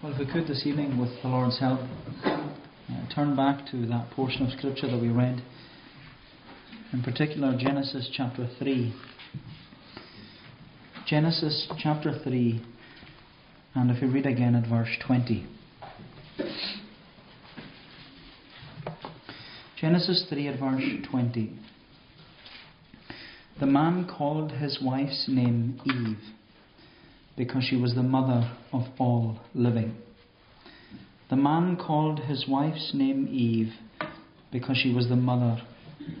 Well, 0.00 0.12
if 0.12 0.20
we 0.20 0.32
could 0.32 0.46
this 0.46 0.62
evening, 0.64 0.96
with 0.96 1.10
the 1.22 1.28
Lord's 1.28 1.58
help, 1.58 1.80
uh, 2.24 2.46
turn 3.12 3.34
back 3.34 3.68
to 3.72 3.84
that 3.86 4.12
portion 4.12 4.46
of 4.46 4.52
Scripture 4.56 4.86
that 4.86 5.02
we 5.02 5.08
read, 5.08 5.42
in 6.92 7.02
particular 7.02 7.56
Genesis 7.58 8.08
chapter 8.12 8.48
3. 8.60 8.94
Genesis 11.04 11.68
chapter 11.82 12.16
3, 12.22 12.64
and 13.74 13.90
if 13.90 14.00
we 14.00 14.06
read 14.06 14.26
again 14.26 14.54
at 14.54 14.68
verse 14.68 14.96
20. 15.04 15.48
Genesis 19.80 20.26
3 20.30 20.46
at 20.46 20.60
verse 20.60 20.84
20. 21.10 21.58
The 23.58 23.66
man 23.66 24.06
called 24.06 24.52
his 24.52 24.78
wife's 24.80 25.24
name 25.28 25.80
Eve 25.84 26.37
because 27.38 27.62
she 27.62 27.76
was 27.76 27.94
the 27.94 28.02
mother 28.02 28.52
of 28.72 28.82
all 28.98 29.38
living. 29.54 29.96
The 31.30 31.36
man 31.36 31.76
called 31.76 32.18
his 32.18 32.46
wife's 32.48 32.90
name 32.92 33.28
Eve 33.30 33.72
because 34.50 34.76
she 34.76 34.92
was 34.92 35.08
the 35.08 35.16
mother 35.16 35.62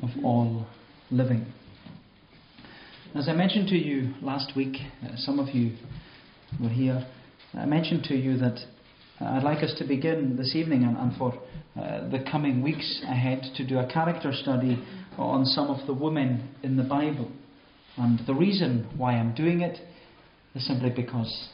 of 0.02 0.10
all 0.24 0.66
living. 1.10 1.52
As 3.14 3.28
I 3.28 3.32
mentioned 3.32 3.68
to 3.68 3.76
you 3.76 4.14
last 4.22 4.52
week, 4.54 4.76
uh, 5.02 5.16
some 5.16 5.40
of 5.40 5.48
you 5.48 5.76
were 6.62 6.68
here, 6.68 7.04
I 7.54 7.64
mentioned 7.64 8.04
to 8.04 8.14
you 8.14 8.36
that 8.38 8.58
uh, 9.20 9.24
I'd 9.24 9.42
like 9.42 9.64
us 9.64 9.74
to 9.78 9.84
begin 9.84 10.36
this 10.36 10.54
evening 10.54 10.84
and, 10.84 10.96
and 10.96 11.16
for 11.16 11.32
uh, 11.76 12.08
the 12.10 12.24
coming 12.30 12.62
weeks 12.62 13.02
ahead 13.08 13.42
to 13.56 13.66
do 13.66 13.78
a 13.78 13.90
character 13.90 14.30
study 14.32 14.80
on 15.16 15.46
some 15.46 15.68
of 15.68 15.84
the 15.86 15.94
women 15.94 16.54
in 16.62 16.76
the 16.76 16.84
Bible. 16.84 17.32
And 17.96 18.20
the 18.26 18.34
reason 18.34 18.88
why 18.96 19.14
I'm 19.14 19.34
doing 19.34 19.62
it 19.62 19.80
is 20.58 20.66
simply 20.66 20.90
because 20.90 21.48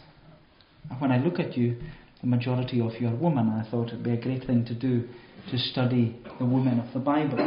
when 0.99 1.13
I 1.13 1.19
look 1.19 1.39
at 1.39 1.57
you, 1.57 1.77
the 2.21 2.27
majority 2.27 2.81
of 2.81 2.93
you 2.99 3.09
are 3.09 3.15
women. 3.15 3.51
I 3.51 3.71
thought 3.71 3.89
it 3.89 3.97
would 3.97 4.05
be 4.05 4.13
a 4.13 4.21
great 4.21 4.47
thing 4.47 4.65
to 4.65 4.75
do 4.75 5.07
to 5.51 5.59
study 5.59 6.19
the 6.39 6.47
women 6.47 6.81
of 6.81 6.93
the 6.95 7.01
Bible. 7.01 7.39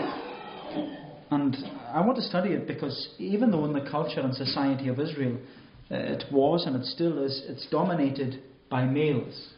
And 1.31 1.57
I 1.91 2.05
want 2.05 2.17
to 2.17 2.23
study 2.23 2.51
it 2.51 2.67
because 2.67 3.09
even 3.17 3.49
though 3.49 3.65
in 3.65 3.73
the 3.73 3.89
culture 3.89 4.19
and 4.19 4.33
society 4.35 4.87
of 4.87 4.99
Israel 4.99 5.37
uh, 5.89 5.95
it 5.95 6.25
was 6.31 6.65
and 6.65 6.75
it 6.75 6.85
still 6.85 7.23
is, 7.23 7.43
it's 7.47 7.65
dominated 7.71 8.41
by 8.69 8.85
males. 8.85 9.49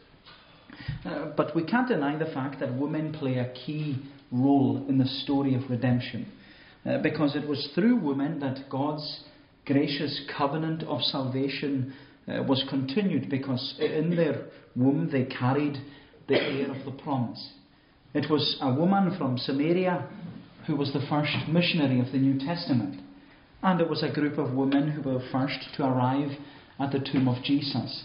Uh, 1.04 1.26
but 1.36 1.54
we 1.54 1.64
can't 1.64 1.88
deny 1.88 2.16
the 2.16 2.32
fact 2.32 2.60
that 2.60 2.72
women 2.74 3.12
play 3.12 3.38
a 3.38 3.52
key 3.52 3.98
role 4.32 4.86
in 4.88 4.96
the 4.96 5.06
story 5.06 5.54
of 5.54 5.68
redemption. 5.68 6.32
Uh, 6.86 6.98
because 7.02 7.36
it 7.36 7.46
was 7.46 7.68
through 7.74 7.96
women 7.96 8.40
that 8.40 8.70
God's 8.70 9.24
gracious 9.66 10.20
covenant 10.36 10.82
of 10.84 11.02
salvation 11.02 11.94
uh, 12.28 12.42
was 12.42 12.64
continued 12.68 13.28
because 13.30 13.76
in 13.78 14.14
their 14.16 14.46
womb 14.76 15.10
they 15.10 15.24
carried 15.24 15.76
the 16.28 16.36
heir 16.36 16.70
of 16.70 16.84
the 16.84 17.02
promise. 17.02 17.52
It 18.14 18.30
was 18.30 18.58
a 18.60 18.72
woman 18.72 19.16
from 19.16 19.38
Samaria 19.38 20.08
who 20.66 20.76
was 20.76 20.92
the 20.92 21.06
first 21.08 21.48
missionary 21.48 22.00
of 22.00 22.12
the 22.12 22.18
New 22.18 22.38
Testament, 22.38 23.00
and 23.62 23.80
it 23.80 23.88
was 23.88 24.02
a 24.02 24.12
group 24.12 24.38
of 24.38 24.52
women 24.52 24.90
who 24.90 25.02
were 25.02 25.22
first 25.32 25.58
to 25.76 25.84
arrive 25.84 26.30
at 26.78 26.92
the 26.92 26.98
tomb 26.98 27.28
of 27.28 27.42
Jesus 27.42 28.04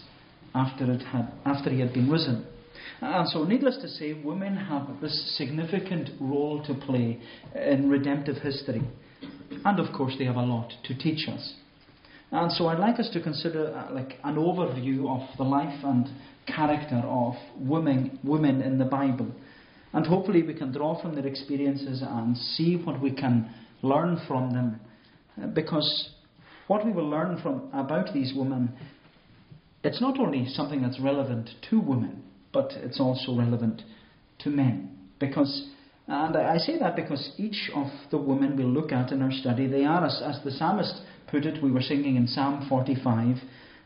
after, 0.54 0.90
it 0.90 1.02
had, 1.02 1.32
after 1.44 1.70
he 1.70 1.80
had 1.80 1.92
been 1.92 2.10
risen. 2.10 2.46
And 3.00 3.28
so, 3.28 3.44
needless 3.44 3.76
to 3.82 3.88
say, 3.88 4.14
women 4.14 4.56
have 4.56 5.00
this 5.00 5.36
significant 5.36 6.10
role 6.20 6.64
to 6.64 6.74
play 6.74 7.20
in 7.54 7.90
redemptive 7.90 8.36
history. 8.36 8.82
And 9.64 9.80
of 9.80 9.92
course, 9.94 10.14
they 10.18 10.24
have 10.24 10.36
a 10.36 10.42
lot 10.42 10.72
to 10.84 10.96
teach 10.96 11.28
us. 11.28 11.54
And 12.30 12.50
so, 12.52 12.66
I'd 12.66 12.78
like 12.78 12.98
us 12.98 13.08
to 13.12 13.22
consider 13.22 13.74
uh, 13.74 13.92
like 13.92 14.14
an 14.24 14.36
overview 14.36 15.08
of 15.08 15.36
the 15.36 15.44
life 15.44 15.84
and 15.84 16.08
character 16.46 17.02
of 17.04 17.34
women, 17.58 18.18
women 18.24 18.62
in 18.62 18.78
the 18.78 18.84
Bible. 18.84 19.30
And 19.92 20.06
hopefully, 20.06 20.42
we 20.42 20.54
can 20.54 20.72
draw 20.72 21.00
from 21.00 21.14
their 21.14 21.26
experiences 21.26 22.02
and 22.06 22.36
see 22.36 22.76
what 22.76 23.00
we 23.00 23.12
can 23.12 23.52
learn 23.82 24.20
from 24.26 24.52
them. 24.52 24.80
Uh, 25.40 25.46
because 25.46 26.10
what 26.66 26.84
we 26.84 26.92
will 26.92 27.08
learn 27.08 27.40
from 27.40 27.70
about 27.72 28.12
these 28.12 28.32
women, 28.34 28.72
it's 29.84 30.00
not 30.00 30.18
only 30.18 30.46
something 30.48 30.82
that's 30.82 30.98
relevant 31.00 31.50
to 31.70 31.80
women, 31.80 32.24
but 32.52 32.72
it's 32.72 33.00
also 33.00 33.36
relevant 33.36 33.82
to 34.40 34.50
men. 34.50 34.98
Because 35.20 35.70
and 36.08 36.36
I 36.36 36.58
say 36.58 36.78
that 36.78 36.94
because 36.94 37.32
each 37.36 37.70
of 37.74 37.88
the 38.10 38.18
women 38.18 38.56
we'll 38.56 38.68
look 38.68 38.92
at 38.92 39.10
in 39.10 39.22
our 39.22 39.32
study, 39.32 39.66
they 39.66 39.84
are, 39.84 40.04
as, 40.04 40.22
as 40.24 40.40
the 40.44 40.52
psalmist 40.52 41.00
put 41.28 41.44
it, 41.44 41.62
we 41.62 41.72
were 41.72 41.82
singing 41.82 42.16
in 42.16 42.28
Psalm 42.28 42.66
45, 42.68 43.36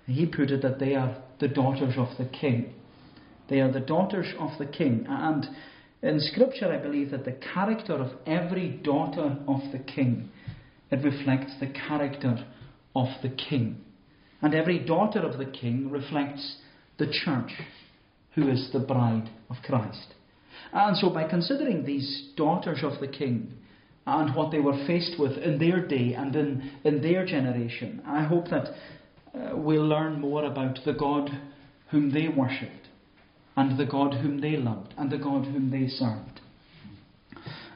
he 0.07 0.27
put 0.27 0.51
it 0.51 0.63
that 0.63 0.79
they 0.79 0.95
are 0.95 1.17
the 1.39 1.49
daughters 1.49 1.95
of 1.97 2.09
the 2.19 2.27
king. 2.27 2.75
They 3.49 3.61
are 3.61 3.73
the 3.73 3.81
daughters 3.81 4.27
of 4.39 4.51
the 4.59 4.67
king. 4.67 5.07
And 5.09 5.47
in 6.03 6.21
Scripture, 6.21 6.73
I 6.73 6.79
believe 6.79 7.11
that 7.11 7.25
the 7.25 7.39
character 7.55 7.95
of 7.95 8.13
every 8.27 8.69
daughter 8.69 9.39
of 9.49 9.61
the 9.73 9.79
king, 9.79 10.31
it 10.91 11.05
reflects 11.05 11.53
the 11.59 11.69
character 11.69 12.47
of 12.95 13.09
the 13.23 13.31
king. 13.31 13.81
And 14.43 14.55
every 14.55 14.79
daughter 14.79 15.21
of 15.21 15.39
the 15.39 15.51
king 15.51 15.91
reflects 15.91 16.57
the 16.99 17.07
church, 17.07 17.53
who 18.35 18.49
is 18.49 18.71
the 18.73 18.79
bride 18.79 19.31
of 19.49 19.57
Christ. 19.65 20.15
And 20.73 20.97
so, 20.97 21.11
by 21.11 21.29
considering 21.29 21.85
these 21.85 22.31
daughters 22.37 22.81
of 22.83 23.01
the 23.01 23.09
king 23.09 23.53
and 24.07 24.35
what 24.35 24.51
they 24.51 24.61
were 24.61 24.87
faced 24.87 25.19
with 25.19 25.33
in 25.39 25.59
their 25.59 25.87
day 25.87 26.15
and 26.15 26.35
in, 26.35 26.71
in 26.85 27.03
their 27.03 27.27
generation, 27.27 28.03
I 28.07 28.25
hope 28.25 28.49
that 28.49 28.69
uh, 29.35 29.57
we'll 29.57 29.87
learn 29.87 30.21
more 30.21 30.45
about 30.45 30.79
the 30.85 30.93
God 30.93 31.31
whom 31.91 32.13
they 32.13 32.29
worshipped, 32.29 32.89
and 33.57 33.79
the 33.79 33.87
God 33.87 34.15
whom 34.15 34.41
they 34.41 34.57
loved, 34.57 34.95
and 34.97 35.11
the 35.11 35.19
God 35.19 35.45
whom 35.45 35.71
they 35.71 35.89
served. 35.89 36.41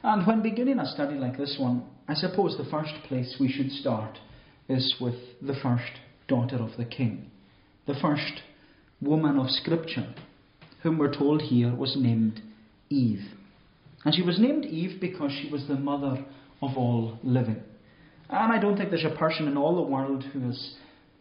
And 0.03 0.25
when 0.25 0.41
beginning 0.41 0.79
a 0.79 0.85
study 0.85 1.15
like 1.15 1.37
this 1.37 1.57
one, 1.59 1.83
I 2.07 2.13
suppose 2.13 2.57
the 2.57 2.69
first 2.69 2.93
place 3.07 3.37
we 3.39 3.51
should 3.51 3.71
start 3.71 4.19
is 4.69 4.95
with 5.01 5.15
the 5.41 5.55
first 5.61 5.99
daughter 6.27 6.57
of 6.57 6.77
the 6.77 6.85
king, 6.85 7.31
the 7.87 7.95
first 8.01 8.41
woman 9.01 9.37
of 9.37 9.49
Scripture, 9.49 10.13
whom 10.83 10.97
we're 10.97 11.13
told 11.13 11.41
here 11.41 11.73
was 11.75 11.95
named 11.97 12.41
Eve. 12.89 13.23
And 14.03 14.13
she 14.13 14.21
was 14.21 14.39
named 14.39 14.65
Eve 14.65 14.99
because 15.01 15.31
she 15.41 15.49
was 15.49 15.67
the 15.67 15.75
mother 15.75 16.23
of 16.61 16.77
all 16.77 17.19
living. 17.23 17.61
And 18.29 18.53
I 18.53 18.59
don't 18.59 18.77
think 18.77 18.89
there's 18.89 19.05
a 19.05 19.17
person 19.17 19.47
in 19.47 19.57
all 19.57 19.75
the 19.75 19.91
world 19.91 20.23
who 20.31 20.41
has 20.41 20.75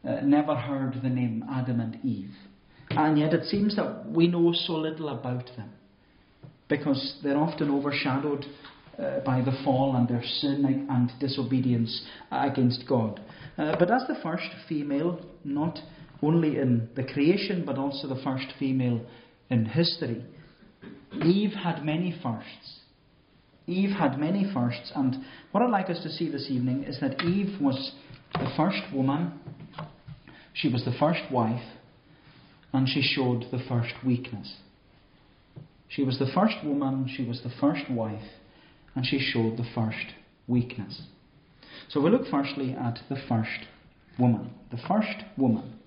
uh, 0.06 0.20
never 0.22 0.54
heard 0.54 1.00
the 1.02 1.08
name 1.08 1.44
Adam 1.50 1.80
and 1.80 1.98
Eve. 2.04 2.34
And 2.90 3.18
yet 3.18 3.32
it 3.32 3.46
seems 3.46 3.76
that 3.76 4.06
we 4.08 4.28
know 4.28 4.52
so 4.52 4.74
little 4.74 5.08
about 5.08 5.46
them 5.56 5.70
because 6.68 7.18
they're 7.22 7.36
often 7.36 7.70
overshadowed 7.70 8.44
uh, 8.98 9.20
by 9.20 9.40
the 9.40 9.52
fall 9.64 9.96
and 9.96 10.08
their 10.08 10.22
sin 10.22 10.86
and 10.88 11.10
disobedience 11.20 12.06
against 12.30 12.84
God. 12.88 13.20
Uh, 13.58 13.74
but 13.78 13.90
as 13.90 14.02
the 14.06 14.16
first 14.22 14.48
female, 14.68 15.20
not 15.44 15.78
only 16.22 16.58
in 16.58 16.88
the 16.96 17.04
creation 17.04 17.64
but 17.66 17.76
also 17.76 18.08
the 18.08 18.20
first 18.22 18.46
female 18.58 19.00
in 19.50 19.64
history, 19.64 20.24
Eve 21.22 21.52
had 21.52 21.84
many 21.84 22.14
firsts. 22.22 22.80
Eve 23.66 23.90
had 23.90 24.18
many 24.18 24.50
firsts, 24.52 24.92
and 24.94 25.16
what 25.52 25.62
I'd 25.62 25.70
like 25.70 25.88
us 25.88 26.02
to 26.02 26.10
see 26.10 26.30
this 26.30 26.48
evening 26.50 26.84
is 26.84 27.00
that 27.00 27.22
Eve 27.22 27.60
was 27.60 27.92
the 28.34 28.50
first 28.56 28.82
woman, 28.92 29.32
she 30.52 30.68
was 30.68 30.84
the 30.84 30.94
first 30.98 31.22
wife, 31.32 31.64
and 32.72 32.88
she 32.88 33.00
showed 33.00 33.44
the 33.50 33.62
first 33.68 33.94
weakness. 34.04 34.56
She 35.88 36.02
was 36.02 36.18
the 36.18 36.30
first 36.34 36.56
woman, 36.64 37.08
she 37.08 37.24
was 37.24 37.40
the 37.42 37.52
first 37.60 37.88
wife, 37.90 38.28
and 38.94 39.06
she 39.06 39.18
showed 39.18 39.56
the 39.56 39.66
first 39.74 40.06
weakness. 40.46 41.02
So 41.88 42.00
we 42.00 42.10
look 42.10 42.26
firstly 42.30 42.72
at 42.72 42.98
the 43.08 43.16
first 43.28 43.66
woman. 44.18 44.52
The 44.70 44.78
first 44.88 45.24
woman. 45.36 45.78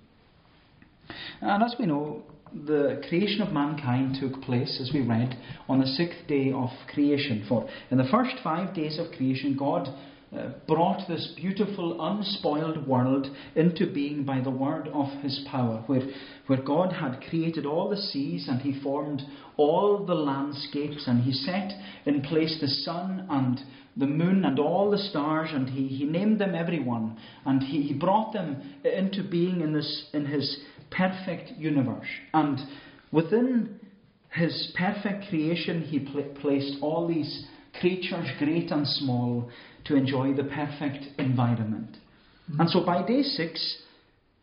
And 1.42 1.64
as 1.64 1.76
we 1.80 1.86
know, 1.86 2.24
the 2.53 3.02
creation 3.08 3.41
of 3.41 3.53
mankind 3.53 4.18
took 4.19 4.42
place, 4.42 4.80
as 4.81 4.92
we 4.94 5.01
read, 5.01 5.38
on 5.68 5.80
the 5.80 5.88
sixth 5.88 6.27
day 6.27 6.51
of 6.51 6.69
creation. 6.94 7.45
For 7.48 7.69
in 7.92 7.98
the 7.98 8.07
first 8.10 8.36
five 8.44 8.74
days 8.74 9.00
of 9.00 9.12
creation, 9.16 9.56
God 9.57 9.88
uh, 10.36 10.50
brought 10.68 11.07
this 11.07 11.33
beautiful, 11.38 12.06
unspoiled 12.06 12.86
world 12.86 13.27
into 13.56 13.94
being 13.94 14.25
by 14.25 14.42
the 14.42 14.51
word 14.51 14.89
of 14.89 15.07
his 15.22 15.45
power, 15.50 15.83
where, 15.88 16.01
where 16.48 16.62
God 16.62 16.92
had 16.92 17.22
created 17.30 17.66
all 17.66 17.89
the 17.89 17.95
seas 17.95 18.48
and 18.50 18.60
he 18.62 18.81
formed 18.81 19.22
all 19.56 20.06
the 20.06 20.13
landscapes 20.13 21.06
and 21.07 21.24
he 21.24 21.31
set 21.31 21.72
in 22.06 22.22
place 22.22 22.57
the 22.60 22.68
sun 22.68 23.25
and 23.30 23.62
the 23.95 24.06
moon 24.06 24.44
and 24.44 24.60
all 24.60 24.92
the 24.92 24.98
stars 24.98 25.50
and 25.54 25.69
he, 25.69 25.88
he 25.88 26.04
named 26.04 26.39
them 26.39 26.54
every 26.54 26.83
one 26.83 27.18
and 27.45 27.63
he, 27.63 27.81
he 27.83 27.94
brought 27.94 28.33
them 28.33 28.62
into 28.83 29.24
being 29.24 29.62
in, 29.62 29.72
this, 29.72 30.10
in 30.13 30.25
his 30.25 30.60
perfect 30.92 31.51
universe. 31.57 32.07
And 32.34 32.60
within 33.12 33.80
his 34.30 34.72
perfect 34.78 35.30
creation, 35.30 35.81
he 35.81 36.00
pl- 36.00 36.36
placed 36.42 36.78
all 36.81 37.07
these 37.07 37.45
creatures, 37.80 38.28
great 38.39 38.72
and 38.72 38.88
small, 38.88 39.50
to 39.86 39.95
enjoy 39.95 40.34
the 40.34 40.44
perfect 40.44 41.06
environment. 41.19 41.98
Mm-hmm. 42.50 42.62
And 42.62 42.69
so 42.69 42.86
by 42.86 43.06
day 43.06 43.24
six, 43.24 43.84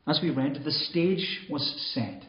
as 0.07 0.21
we 0.23 0.31
read, 0.31 0.63
the 0.65 0.71
stage 0.71 1.47
was 1.51 1.93
set 1.95 2.23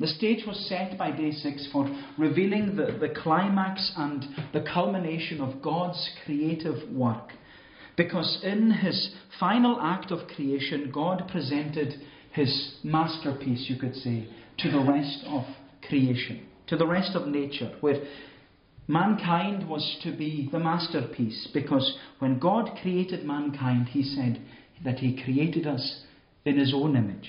The 0.00 0.06
stage 0.06 0.46
was 0.46 0.56
set 0.68 0.96
by 0.96 1.10
day 1.10 1.32
six 1.32 1.68
for 1.72 1.88
revealing 2.16 2.76
the, 2.76 2.96
the 3.00 3.12
climax 3.22 3.92
and 3.96 4.24
the 4.52 4.64
culmination 4.72 5.40
of 5.40 5.60
God's 5.60 6.08
creative 6.24 6.88
work. 6.92 7.32
Because 7.96 8.40
in 8.44 8.70
his 8.70 9.10
final 9.40 9.80
act 9.80 10.12
of 10.12 10.28
creation, 10.28 10.92
God 10.94 11.28
presented 11.32 12.00
his 12.38 12.76
masterpiece, 12.84 13.66
you 13.68 13.76
could 13.76 13.94
say, 13.96 14.28
to 14.58 14.70
the 14.70 14.80
rest 14.80 15.24
of 15.26 15.42
creation, 15.86 16.46
to 16.68 16.76
the 16.76 16.86
rest 16.86 17.16
of 17.16 17.26
nature, 17.26 17.76
where 17.80 18.02
mankind 18.86 19.68
was 19.68 19.98
to 20.04 20.16
be 20.16 20.48
the 20.52 20.58
masterpiece. 20.58 21.48
Because 21.52 21.98
when 22.20 22.38
God 22.38 22.70
created 22.80 23.24
mankind, 23.24 23.88
he 23.88 24.02
said 24.02 24.40
that 24.84 24.98
he 24.98 25.22
created 25.22 25.66
us 25.66 26.02
in 26.44 26.58
his 26.58 26.72
own 26.74 26.96
image. 26.96 27.28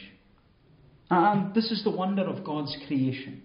And 1.09 1.55
this 1.55 1.71
is 1.71 1.83
the 1.83 1.89
wonder 1.89 2.23
of 2.23 2.45
God's 2.45 2.75
creation 2.87 3.41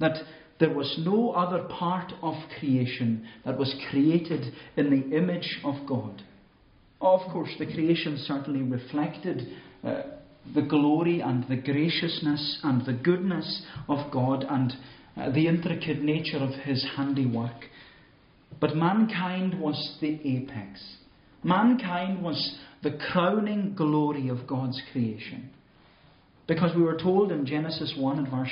that 0.00 0.18
there 0.60 0.74
was 0.74 1.00
no 1.04 1.30
other 1.30 1.64
part 1.68 2.12
of 2.22 2.34
creation 2.58 3.26
that 3.44 3.58
was 3.58 3.74
created 3.90 4.52
in 4.76 4.90
the 4.90 5.16
image 5.16 5.58
of 5.64 5.74
God. 5.88 6.22
Of 7.00 7.20
course, 7.32 7.50
the 7.58 7.66
creation 7.66 8.18
certainly 8.26 8.62
reflected 8.62 9.48
uh, 9.84 10.02
the 10.54 10.62
glory 10.62 11.20
and 11.20 11.44
the 11.48 11.56
graciousness 11.56 12.60
and 12.62 12.84
the 12.84 12.92
goodness 12.92 13.62
of 13.88 14.10
God 14.12 14.44
and 14.48 14.72
uh, 15.16 15.30
the 15.30 15.46
intricate 15.46 16.02
nature 16.02 16.38
of 16.38 16.50
His 16.64 16.86
handiwork. 16.96 17.64
But 18.60 18.76
mankind 18.76 19.60
was 19.60 19.96
the 20.00 20.18
apex. 20.24 20.82
Mankind 21.44 22.22
was 22.22 22.58
the 22.82 22.98
crowning 23.12 23.74
glory 23.76 24.28
of 24.28 24.46
God's 24.46 24.80
creation. 24.92 25.50
Because 26.46 26.74
we 26.74 26.82
were 26.82 26.96
told 26.96 27.30
in 27.30 27.44
Genesis 27.44 27.94
1 27.96 28.18
and 28.18 28.30
verse, 28.30 28.50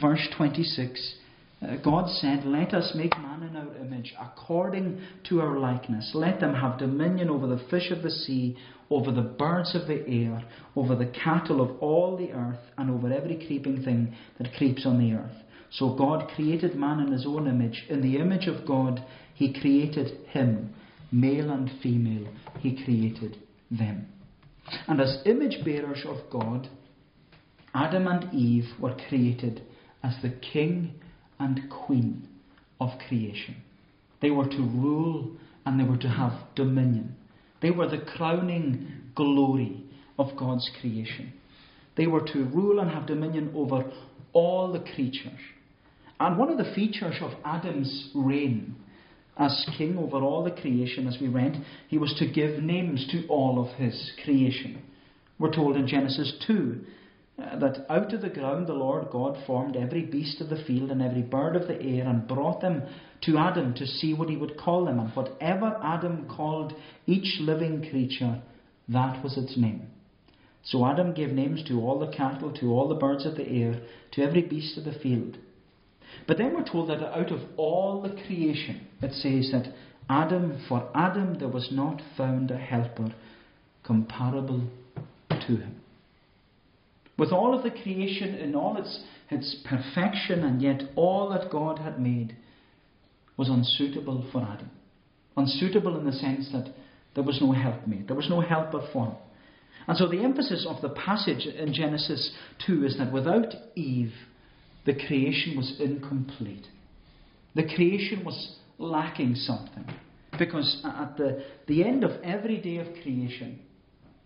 verse 0.00 0.28
26, 0.36 1.14
uh, 1.62 1.76
God 1.82 2.08
said, 2.08 2.44
Let 2.44 2.74
us 2.74 2.92
make 2.94 3.16
man 3.18 3.42
in 3.42 3.56
our 3.56 3.76
image, 3.76 4.12
according 4.20 5.00
to 5.28 5.40
our 5.40 5.58
likeness. 5.58 6.10
Let 6.14 6.40
them 6.40 6.54
have 6.54 6.78
dominion 6.78 7.30
over 7.30 7.46
the 7.46 7.62
fish 7.70 7.90
of 7.90 8.02
the 8.02 8.10
sea, 8.10 8.56
over 8.90 9.12
the 9.12 9.22
birds 9.22 9.74
of 9.74 9.86
the 9.86 10.06
air, 10.08 10.42
over 10.74 10.96
the 10.96 11.06
cattle 11.06 11.60
of 11.60 11.80
all 11.80 12.16
the 12.16 12.32
earth, 12.32 12.58
and 12.76 12.90
over 12.90 13.12
every 13.12 13.44
creeping 13.46 13.82
thing 13.84 14.14
that 14.38 14.52
creeps 14.54 14.84
on 14.84 14.98
the 14.98 15.14
earth. 15.14 15.36
So 15.70 15.94
God 15.94 16.28
created 16.34 16.74
man 16.74 16.98
in 17.00 17.12
his 17.12 17.24
own 17.26 17.46
image. 17.46 17.84
In 17.88 18.02
the 18.02 18.16
image 18.16 18.48
of 18.48 18.66
God, 18.66 19.04
he 19.34 19.58
created 19.60 20.26
him. 20.28 20.74
Male 21.12 21.50
and 21.50 21.70
female, 21.82 22.28
he 22.58 22.82
created 22.84 23.38
them. 23.70 24.06
And 24.88 25.00
as 25.00 25.22
image 25.24 25.64
bearers 25.64 26.04
of 26.06 26.18
God, 26.30 26.68
Adam 27.74 28.08
and 28.08 28.32
Eve 28.34 28.66
were 28.80 28.96
created 29.08 29.62
as 30.02 30.14
the 30.22 30.30
king 30.52 30.94
and 31.38 31.70
queen 31.70 32.28
of 32.80 32.90
creation. 33.08 33.56
They 34.20 34.30
were 34.30 34.48
to 34.48 34.56
rule 34.56 35.30
and 35.64 35.78
they 35.78 35.84
were 35.84 35.96
to 35.98 36.08
have 36.08 36.32
dominion. 36.54 37.16
They 37.62 37.70
were 37.70 37.88
the 37.88 38.04
crowning 38.16 39.12
glory 39.14 39.84
of 40.18 40.36
God's 40.36 40.68
creation. 40.80 41.32
They 41.96 42.06
were 42.06 42.26
to 42.32 42.44
rule 42.44 42.80
and 42.80 42.90
have 42.90 43.06
dominion 43.06 43.52
over 43.54 43.90
all 44.32 44.72
the 44.72 44.80
creatures. 44.94 45.38
And 46.18 46.38
one 46.38 46.50
of 46.50 46.58
the 46.58 46.72
features 46.74 47.16
of 47.20 47.32
Adam's 47.44 48.10
reign 48.14 48.76
as 49.38 49.66
king 49.78 49.96
over 49.96 50.18
all 50.18 50.44
the 50.44 50.50
creation, 50.50 51.06
as 51.06 51.16
we 51.20 51.28
read, 51.28 51.64
he 51.88 51.96
was 51.96 52.14
to 52.18 52.30
give 52.30 52.62
names 52.62 53.06
to 53.10 53.26
all 53.28 53.58
of 53.64 53.74
his 53.76 54.12
creation. 54.22 54.82
We're 55.38 55.54
told 55.54 55.76
in 55.76 55.88
Genesis 55.88 56.34
2 56.46 56.52
uh, 56.52 56.86
Uh, 57.40 57.58
that 57.58 57.86
out 57.88 58.12
of 58.12 58.20
the 58.20 58.28
ground 58.28 58.66
the 58.66 58.74
Lord 58.74 59.08
God 59.10 59.38
formed 59.46 59.76
every 59.76 60.02
beast 60.02 60.40
of 60.40 60.50
the 60.50 60.62
field 60.64 60.90
and 60.90 61.00
every 61.00 61.22
bird 61.22 61.56
of 61.56 61.68
the 61.68 61.80
air 61.80 62.06
and 62.06 62.26
brought 62.26 62.60
them 62.60 62.82
to 63.22 63.38
Adam 63.38 63.72
to 63.74 63.86
see 63.86 64.12
what 64.12 64.28
he 64.28 64.36
would 64.36 64.58
call 64.58 64.84
them. 64.84 64.98
And 64.98 65.10
whatever 65.10 65.78
Adam 65.82 66.28
called 66.28 66.74
each 67.06 67.40
living 67.40 67.88
creature, 67.88 68.42
that 68.88 69.22
was 69.22 69.38
its 69.38 69.56
name. 69.56 69.86
So 70.64 70.84
Adam 70.84 71.14
gave 71.14 71.30
names 71.30 71.64
to 71.68 71.80
all 71.80 71.98
the 71.98 72.14
cattle, 72.14 72.52
to 72.54 72.66
all 72.66 72.88
the 72.88 72.94
birds 72.94 73.24
of 73.24 73.36
the 73.36 73.48
air, 73.48 73.80
to 74.12 74.22
every 74.22 74.42
beast 74.42 74.76
of 74.76 74.84
the 74.84 74.98
field. 74.98 75.38
But 76.26 76.36
then 76.36 76.52
we're 76.52 76.70
told 76.70 76.90
that 76.90 77.02
out 77.02 77.30
of 77.30 77.40
all 77.56 78.02
the 78.02 78.20
creation, 78.26 78.86
it 79.00 79.12
says 79.12 79.50
that 79.52 79.72
Adam, 80.10 80.62
for 80.68 80.90
Adam 80.94 81.38
there 81.38 81.48
was 81.48 81.68
not 81.70 82.02
found 82.16 82.50
a 82.50 82.58
helper 82.58 83.14
comparable 83.84 84.68
to 85.28 85.56
him 85.56 85.79
with 87.20 87.32
all 87.32 87.54
of 87.54 87.62
the 87.62 87.70
creation 87.70 88.34
in 88.36 88.54
all 88.54 88.78
its, 88.78 89.04
its 89.28 89.54
perfection, 89.68 90.42
and 90.42 90.62
yet 90.62 90.80
all 90.96 91.28
that 91.28 91.50
God 91.52 91.78
had 91.78 92.00
made 92.00 92.34
was 93.36 93.50
unsuitable 93.50 94.26
for 94.32 94.40
Adam. 94.40 94.70
Unsuitable 95.36 95.98
in 95.98 96.06
the 96.06 96.12
sense 96.12 96.48
that 96.52 96.72
there 97.14 97.22
was 97.22 97.38
no 97.42 97.52
helpmate, 97.52 98.06
there 98.06 98.16
was 98.16 98.30
no 98.30 98.40
helper 98.40 98.88
for 98.90 99.08
him. 99.08 99.16
And 99.86 99.98
so 99.98 100.08
the 100.08 100.24
emphasis 100.24 100.66
of 100.66 100.80
the 100.80 100.88
passage 100.88 101.44
in 101.44 101.74
Genesis 101.74 102.30
2 102.66 102.86
is 102.86 102.96
that 102.96 103.12
without 103.12 103.54
Eve, 103.74 104.14
the 104.86 104.94
creation 104.94 105.58
was 105.58 105.76
incomplete. 105.78 106.68
The 107.54 107.68
creation 107.74 108.24
was 108.24 108.56
lacking 108.78 109.34
something. 109.34 109.84
Because 110.38 110.80
at 110.86 111.18
the, 111.18 111.44
the 111.66 111.84
end 111.84 112.02
of 112.02 112.12
every 112.22 112.62
day 112.62 112.78
of 112.78 112.86
creation, 113.02 113.60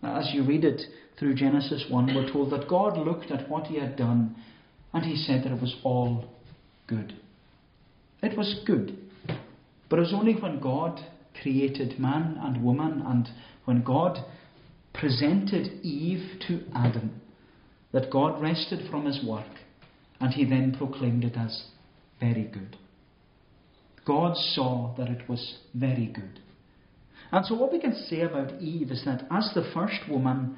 as 0.05 0.31
you 0.33 0.43
read 0.43 0.63
it 0.63 0.81
through 1.17 1.35
Genesis 1.35 1.85
1, 1.89 2.13
we're 2.13 2.31
told 2.31 2.51
that 2.51 2.67
God 2.67 2.97
looked 2.97 3.31
at 3.31 3.49
what 3.49 3.67
he 3.67 3.79
had 3.79 3.95
done 3.95 4.35
and 4.93 5.03
he 5.03 5.15
said 5.15 5.43
that 5.43 5.51
it 5.51 5.61
was 5.61 5.75
all 5.83 6.25
good. 6.87 7.13
It 8.21 8.37
was 8.37 8.61
good. 8.65 8.97
But 9.89 9.99
it 9.99 10.03
was 10.03 10.13
only 10.13 10.33
when 10.33 10.59
God 10.59 10.99
created 11.41 11.99
man 11.99 12.37
and 12.41 12.63
woman 12.63 13.03
and 13.05 13.29
when 13.65 13.83
God 13.83 14.19
presented 14.93 15.83
Eve 15.83 16.39
to 16.47 16.61
Adam 16.73 17.21
that 17.91 18.11
God 18.11 18.41
rested 18.41 18.89
from 18.89 19.05
his 19.05 19.23
work 19.25 19.45
and 20.19 20.33
he 20.33 20.45
then 20.45 20.75
proclaimed 20.77 21.23
it 21.23 21.35
as 21.37 21.65
very 22.19 22.43
good. 22.43 22.77
God 24.05 24.35
saw 24.37 24.95
that 24.97 25.09
it 25.09 25.27
was 25.27 25.57
very 25.73 26.07
good. 26.07 26.39
And 27.31 27.45
so, 27.45 27.55
what 27.55 27.71
we 27.71 27.79
can 27.79 27.95
say 28.07 28.21
about 28.21 28.61
Eve 28.61 28.91
is 28.91 29.03
that 29.05 29.25
as 29.31 29.51
the 29.53 29.69
first 29.73 30.09
woman, 30.09 30.57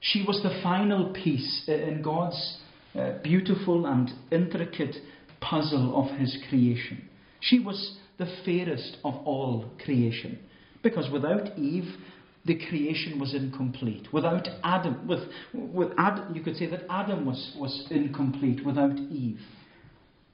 she 0.00 0.24
was 0.26 0.42
the 0.42 0.60
final 0.62 1.12
piece 1.12 1.64
in 1.68 2.02
God's 2.02 2.58
uh, 2.94 3.12
beautiful 3.22 3.86
and 3.86 4.10
intricate 4.30 4.96
puzzle 5.40 5.96
of 5.96 6.18
His 6.18 6.36
creation. 6.48 7.08
She 7.40 7.58
was 7.58 7.96
the 8.18 8.26
fairest 8.44 8.98
of 9.04 9.14
all 9.24 9.70
creation. 9.84 10.38
Because 10.82 11.08
without 11.10 11.56
Eve, 11.58 11.96
the 12.44 12.58
creation 12.68 13.20
was 13.20 13.34
incomplete. 13.34 14.08
Without 14.12 14.48
Adam, 14.64 15.06
with, 15.06 15.20
with 15.54 15.92
Adam, 15.96 16.34
you 16.34 16.42
could 16.42 16.56
say 16.56 16.66
that 16.66 16.84
Adam 16.90 17.24
was, 17.24 17.54
was 17.58 17.86
incomplete 17.90 18.64
without 18.66 18.98
Eve. 18.98 19.40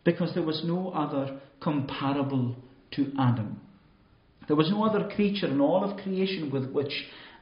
Because 0.04 0.32
there 0.34 0.42
was 0.42 0.62
no 0.64 0.90
other 0.90 1.38
comparable 1.60 2.56
to 2.92 3.12
Adam. 3.18 3.60
There 4.48 4.56
was 4.56 4.70
no 4.70 4.84
other 4.84 5.08
creature 5.14 5.46
in 5.46 5.60
all 5.60 5.84
of 5.84 5.98
creation 5.98 6.50
with 6.50 6.72
which 6.72 6.92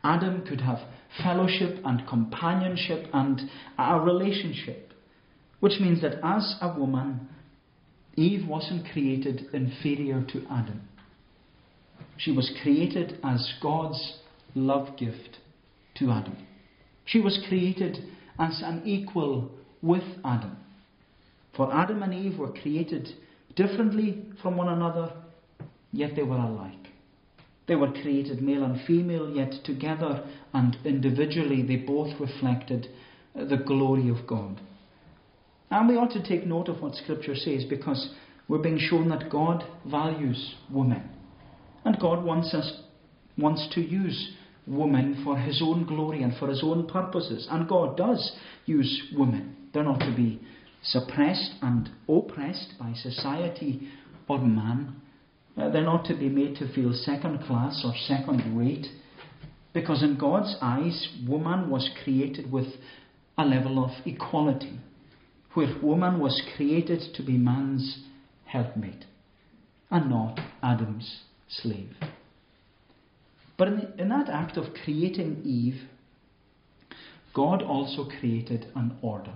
Adam 0.05 0.45
could 0.47 0.61
have 0.61 0.79
fellowship 1.23 1.81
and 1.85 2.07
companionship 2.07 3.07
and 3.13 3.41
a 3.79 3.99
relationship. 4.01 4.93
Which 5.61 5.81
means 5.81 6.03
that 6.03 6.21
as 6.23 6.57
a 6.61 6.79
woman, 6.79 7.29
Eve 8.17 8.47
wasn't 8.47 8.91
created 8.93 9.47
inferior 9.53 10.25
to 10.33 10.45
Adam. 10.51 10.83
She 12.19 12.33
was 12.33 12.51
created 12.63 13.19
as 13.23 13.55
God's 13.63 14.19
love 14.55 14.97
gift 14.99 15.39
to 15.99 16.11
Adam. 16.11 16.37
She 17.05 17.21
was 17.21 17.39
created 17.49 17.99
as 18.39 18.63
an 18.65 18.83
equal 18.85 19.51
with 19.81 20.05
Adam. 20.25 20.57
For 21.57 21.73
Adam 21.73 22.03
and 22.03 22.13
Eve 22.13 22.39
were 22.39 22.53
created 22.53 23.09
differently 23.55 24.25
from 24.43 24.57
one 24.57 24.69
another, 24.69 25.13
yet 25.93 26.17
they 26.17 26.23
were 26.23 26.37
alike. 26.37 26.86
They 27.67 27.75
were 27.75 27.91
created 27.91 28.43
male 28.43 28.65
and 28.65 28.81
female, 28.87 29.31
yet 29.31 29.53
together 29.65 30.25
and 30.53 30.77
individually 30.85 31.63
they 31.63 31.77
both 31.77 32.21
reflected 32.21 32.89
uh, 33.35 33.45
the 33.45 33.57
glory 33.57 34.09
of 34.09 34.27
God. 34.27 34.61
And 35.71 35.89
we 35.89 35.97
ought 35.97 36.13
to 36.13 36.23
take 36.23 36.47
note 36.47 36.69
of 36.69 36.81
what 36.81 36.95
Scripture 36.95 37.35
says 37.35 37.65
because 37.69 38.15
we're 38.49 38.63
being 38.63 38.79
shown 38.79 39.09
that 39.09 39.31
God 39.31 39.65
values 39.85 40.55
women. 40.71 41.11
And 41.85 41.99
God 42.01 42.25
wants 42.25 42.55
us 42.55 42.81
wants 43.39 43.69
to 43.75 43.81
use 43.81 44.33
women 44.67 45.23
for 45.25 45.37
his 45.39 45.61
own 45.63 45.85
glory 45.85 46.23
and 46.23 46.35
for 46.39 46.49
his 46.49 46.63
own 46.63 46.87
purposes. 46.87 47.47
And 47.51 47.69
God 47.69 47.97
does 47.97 48.33
use 48.65 49.11
women. 49.17 49.57
They're 49.73 49.85
not 49.85 50.01
to 50.01 50.15
be 50.17 50.41
suppressed 50.83 51.53
and 51.63 51.91
oppressed 52.09 52.75
by 52.79 52.93
society 52.95 53.89
or 54.29 54.39
man. 54.39 54.97
Uh, 55.57 55.71
they're 55.71 55.83
not 55.83 56.05
to 56.05 56.15
be 56.15 56.29
made 56.29 56.57
to 56.57 56.73
feel 56.75 56.93
second 56.93 57.39
class 57.45 57.83
or 57.85 57.95
second 58.07 58.59
rate. 58.59 58.87
Because 59.73 60.03
in 60.03 60.19
God's 60.19 60.57
eyes, 60.61 61.09
woman 61.27 61.71
was 61.71 61.91
created 62.03 62.51
with 62.51 62.69
a 63.39 63.45
level 63.45 63.83
of 63.83 63.91
equality, 64.07 64.81
where 65.55 65.75
woman 65.83 66.19
was 66.19 66.43
created 66.57 67.03
to 67.15 67.23
be 67.23 67.37
man's 67.37 68.05
helpmate 68.47 69.05
and 69.91 70.11
not 70.11 70.41
Adam's 70.63 71.21
slave. 71.49 71.93
But 73.57 73.69
in, 73.69 73.93
in 73.99 74.09
that 74.09 74.29
act 74.29 74.57
of 74.57 74.75
creating 74.85 75.43
Eve, 75.45 75.83
God 77.35 77.63
also 77.63 78.09
created 78.19 78.67
an 78.75 78.97
order. 79.03 79.35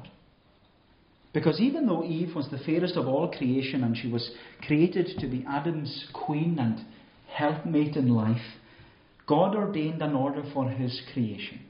Because 1.32 1.60
even 1.60 1.86
though 1.86 2.04
Eve 2.04 2.34
was 2.34 2.48
the 2.50 2.58
fairest 2.58 2.96
of 2.96 3.06
all 3.06 3.30
creation 3.30 3.84
and 3.84 3.96
she 3.96 4.10
was 4.10 4.30
created 4.66 5.10
to 5.18 5.26
be 5.28 5.44
Adam's 5.48 6.08
queen 6.12 6.58
and 6.58 6.84
helpmate 7.28 7.96
in 7.96 8.08
life, 8.08 8.42
God 9.26 9.54
ordained 9.54 10.02
an 10.02 10.14
order 10.14 10.42
for 10.52 10.68
his 10.68 11.00
creation. 11.12 11.60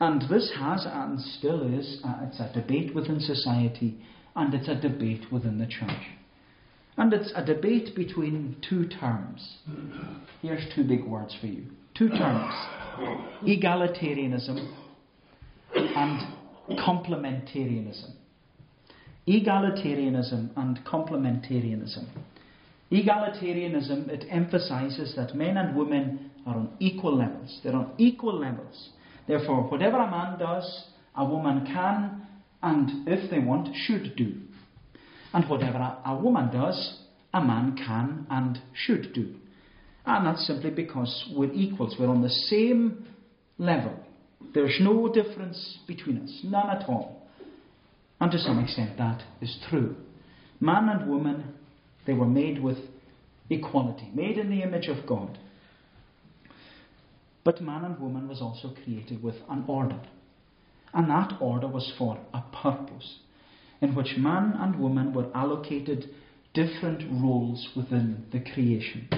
And 0.00 0.22
this 0.22 0.52
has 0.58 0.84
and 0.84 1.20
still 1.20 1.78
is, 1.78 2.00
uh, 2.04 2.20
it's 2.22 2.40
a 2.40 2.52
debate 2.52 2.94
within 2.94 3.20
society 3.20 3.98
and 4.34 4.52
it's 4.52 4.68
a 4.68 4.74
debate 4.74 5.30
within 5.30 5.58
the 5.58 5.66
church. 5.66 6.06
And 6.96 7.12
it's 7.12 7.32
a 7.34 7.44
debate 7.44 7.94
between 7.94 8.56
two 8.68 8.88
terms. 8.88 9.58
Here's 10.40 10.64
two 10.74 10.84
big 10.84 11.04
words 11.04 11.36
for 11.40 11.46
you. 11.46 11.64
Two 11.96 12.08
terms 12.08 12.52
egalitarianism 13.44 14.72
and 15.74 16.78
complementarianism. 16.78 18.12
Egalitarianism 19.26 20.50
and 20.56 20.84
complementarianism. 20.84 22.06
Egalitarianism, 22.90 24.08
it 24.08 24.26
emphasizes 24.30 25.14
that 25.16 25.34
men 25.34 25.56
and 25.56 25.76
women 25.76 26.30
are 26.46 26.56
on 26.56 26.76
equal 26.80 27.16
levels. 27.16 27.60
They're 27.62 27.74
on 27.74 27.92
equal 27.98 28.38
levels. 28.38 28.90
Therefore, 29.26 29.62
whatever 29.68 29.98
a 29.98 30.10
man 30.10 30.38
does, 30.38 30.86
a 31.16 31.24
woman 31.24 31.64
can 31.66 32.26
and, 32.62 33.08
if 33.08 33.30
they 33.30 33.38
want, 33.38 33.74
should 33.74 34.16
do. 34.16 34.34
And 35.32 35.48
whatever 35.48 35.78
a, 35.78 36.02
a 36.06 36.16
woman 36.16 36.52
does, 36.52 36.98
a 37.32 37.40
man 37.40 37.76
can 37.76 38.26
and 38.28 38.58
should 38.74 39.12
do. 39.12 39.34
And 40.04 40.26
that's 40.26 40.46
simply 40.46 40.70
because 40.70 41.30
we're 41.34 41.52
equals. 41.52 41.96
We're 41.98 42.08
on 42.08 42.22
the 42.22 42.28
same 42.28 43.06
level. 43.56 43.94
There's 44.52 44.78
no 44.80 45.12
difference 45.12 45.78
between 45.86 46.18
us, 46.18 46.40
none 46.44 46.68
at 46.68 46.88
all. 46.88 47.21
And 48.22 48.30
to 48.30 48.38
some 48.38 48.60
extent, 48.60 48.98
that 48.98 49.20
is 49.40 49.58
true. 49.68 49.96
Man 50.60 50.88
and 50.88 51.10
woman, 51.10 51.54
they 52.06 52.12
were 52.12 52.24
made 52.24 52.62
with 52.62 52.78
equality, 53.50 54.12
made 54.14 54.38
in 54.38 54.48
the 54.48 54.62
image 54.62 54.86
of 54.86 55.04
God. 55.08 55.40
But 57.42 57.60
man 57.60 57.84
and 57.84 57.98
woman 57.98 58.28
was 58.28 58.40
also 58.40 58.76
created 58.84 59.24
with 59.24 59.34
an 59.50 59.64
order. 59.66 60.00
And 60.94 61.10
that 61.10 61.36
order 61.40 61.66
was 61.66 61.92
for 61.98 62.20
a 62.32 62.42
purpose, 62.62 63.18
in 63.80 63.96
which 63.96 64.16
man 64.16 64.54
and 64.56 64.78
woman 64.78 65.12
were 65.12 65.36
allocated 65.36 66.08
different 66.54 67.02
roles 67.20 67.70
within 67.74 68.26
the 68.30 68.38
creation. 68.38 69.08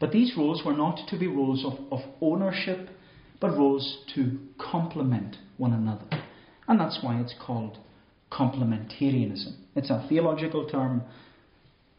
But 0.00 0.10
these 0.10 0.32
roles 0.36 0.64
were 0.66 0.76
not 0.76 1.08
to 1.10 1.18
be 1.20 1.28
roles 1.28 1.64
of, 1.64 1.74
of 1.92 2.00
ownership, 2.20 2.88
but 3.40 3.56
roles 3.56 3.98
to 4.16 4.40
complement 4.58 5.36
one 5.56 5.72
another. 5.72 6.08
And 6.66 6.80
that's 6.80 6.98
why 7.00 7.20
it's 7.20 7.36
called 7.40 7.78
complementarianism. 8.30 9.56
It's 9.74 9.90
a 9.90 10.04
theological 10.08 10.68
term 10.68 11.02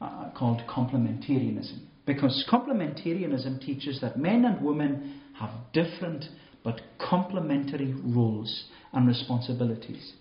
uh, 0.02 0.30
called 0.38 0.62
complementarianism. 0.68 1.80
Because 2.06 2.46
complementarianism 2.52 3.64
teaches 3.64 4.02
that 4.02 4.18
men 4.18 4.46
and 4.46 4.64
women 4.66 5.22
have 5.40 5.52
different 5.74 6.26
but 6.64 6.82
complementary 7.00 7.94
roles 7.94 8.66
and 8.94 9.08
responsibilities. 9.08 10.14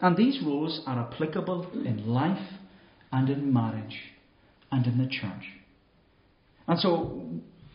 And 0.00 0.16
these 0.16 0.40
roles 0.44 0.82
are 0.86 1.00
applicable 1.00 1.70
in 1.84 2.06
life 2.06 2.48
and 3.12 3.28
in 3.28 3.52
marriage 3.52 3.98
and 4.70 4.86
in 4.86 4.98
the 4.98 5.08
church. 5.08 5.44
And 6.66 6.78
so 6.78 7.22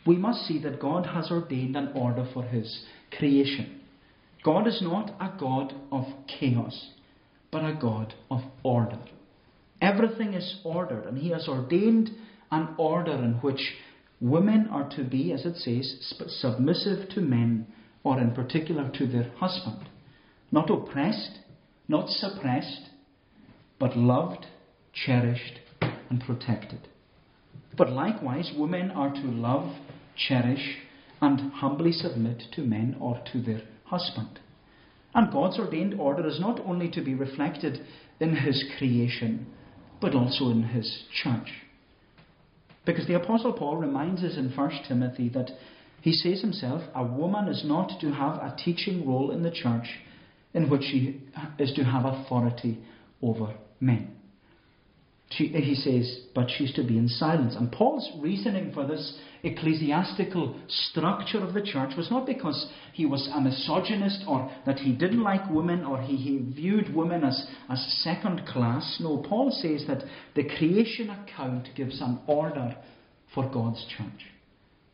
we 0.06 0.16
must 0.16 0.46
see 0.48 0.62
that 0.64 0.80
God 0.80 1.06
has 1.06 1.30
ordained 1.30 1.76
an 1.76 1.92
order 1.96 2.28
for 2.34 2.44
his 2.44 2.86
creation. 3.18 3.82
God 4.44 4.68
is 4.68 4.80
not 4.82 5.10
a 5.20 5.38
God 5.40 5.74
of 5.92 6.06
chaos, 6.40 6.90
but 7.56 7.64
a 7.64 7.74
God 7.74 8.14
of 8.30 8.42
order. 8.64 9.00
Everything 9.80 10.34
is 10.34 10.58
ordered, 10.66 11.06
and 11.06 11.18
he 11.18 11.30
has 11.30 11.48
ordained 11.48 12.10
an 12.52 12.76
order 12.78 13.14
in 13.14 13.36
which 13.36 13.76
women 14.20 14.68
are 14.70 14.90
to 14.90 15.06
be, 15.06 15.32
as 15.32 15.46
it 15.46 15.56
says, 15.56 16.14
submissive 16.42 17.08
to 17.12 17.22
men, 17.22 17.66
or 18.04 18.20
in 18.20 18.32
particular 18.32 18.92
to 18.96 19.08
their 19.08 19.32
husband. 19.38 19.88
Not 20.52 20.70
oppressed, 20.70 21.40
not 21.88 22.10
suppressed, 22.10 22.90
but 23.80 23.96
loved, 23.96 24.48
cherished, 24.92 25.62
and 26.10 26.20
protected. 26.20 26.90
But 27.78 27.90
likewise, 27.90 28.52
women 28.58 28.92
are 28.92 29.14
to 29.14 29.28
love, 29.28 29.78
cherish, 30.18 30.80
and 31.22 31.54
humbly 31.54 31.94
submit 31.94 32.44
to 32.56 32.64
men 32.64 32.98
or 33.00 33.22
to 33.32 33.42
their 33.42 33.62
husband. 33.86 34.42
And 35.16 35.32
God's 35.32 35.58
ordained 35.58 35.96
order 36.00 36.28
is 36.28 36.40
not 36.40 36.60
only 36.66 36.90
to 36.92 37.02
be 37.02 37.16
reflected 37.16 37.80
in 38.20 38.36
His 38.36 38.64
creation, 38.78 39.48
but 40.02 40.14
also 40.14 40.50
in 40.50 40.62
His 40.64 41.06
church. 41.24 41.50
Because 42.86 43.08
the 43.08 43.16
Apostle 43.16 43.54
Paul 43.54 43.78
reminds 43.78 44.24
us 44.24 44.38
in 44.38 44.52
1 44.56 44.72
Timothy 44.88 45.30
that 45.30 45.50
he 46.02 46.12
says 46.12 46.42
himself, 46.42 46.84
a 46.94 47.04
woman 47.04 47.48
is 47.48 47.64
not 47.66 48.00
to 48.00 48.12
have 48.12 48.36
a 48.36 48.56
teaching 48.64 49.08
role 49.08 49.32
in 49.32 49.42
the 49.42 49.50
church 49.50 49.88
in 50.54 50.70
which 50.70 50.84
she 50.84 51.22
is 51.58 51.74
to 51.74 51.84
have 51.84 52.06
authority 52.06 52.78
over 53.24 53.56
men. 53.80 54.16
She, 55.36 55.48
he 55.48 55.76
says, 55.76 56.22
but 56.34 56.50
she's 56.50 56.74
to 56.76 56.84
be 56.84 56.98
in 56.98 57.08
silence. 57.08 57.56
And 57.56 57.72
Paul's 57.72 58.10
reasoning 58.20 58.72
for 58.74 58.88
this 58.88 59.18
ecclesiastical 59.44 60.60
structure 60.68 61.40
of 61.40 61.54
the 61.54 61.62
church 61.62 61.96
was 61.98 62.10
not 62.10 62.26
because 62.26 62.72
he 62.94 63.06
was 63.06 63.28
a 63.34 63.42
misogynist 63.42 64.24
or 64.28 64.52
that 64.66 64.80
he 64.80 64.94
didn't 64.94 65.24
like 65.24 65.50
women 65.50 65.84
or 65.84 66.02
he, 66.02 66.16
he 66.16 66.38
viewed 66.38 66.94
women 66.96 67.24
as, 67.24 67.48
as 67.70 68.02
second 68.04 68.46
class. 68.48 68.98
No, 69.02 69.18
Paul 69.18 69.52
says 69.52 69.86
that 69.88 70.04
the 70.36 70.48
creation 70.58 71.10
account 71.10 71.70
gives 71.76 72.00
an 72.02 72.20
order 72.28 72.76
for 73.34 73.50
God's 73.50 73.86
church. 73.98 74.28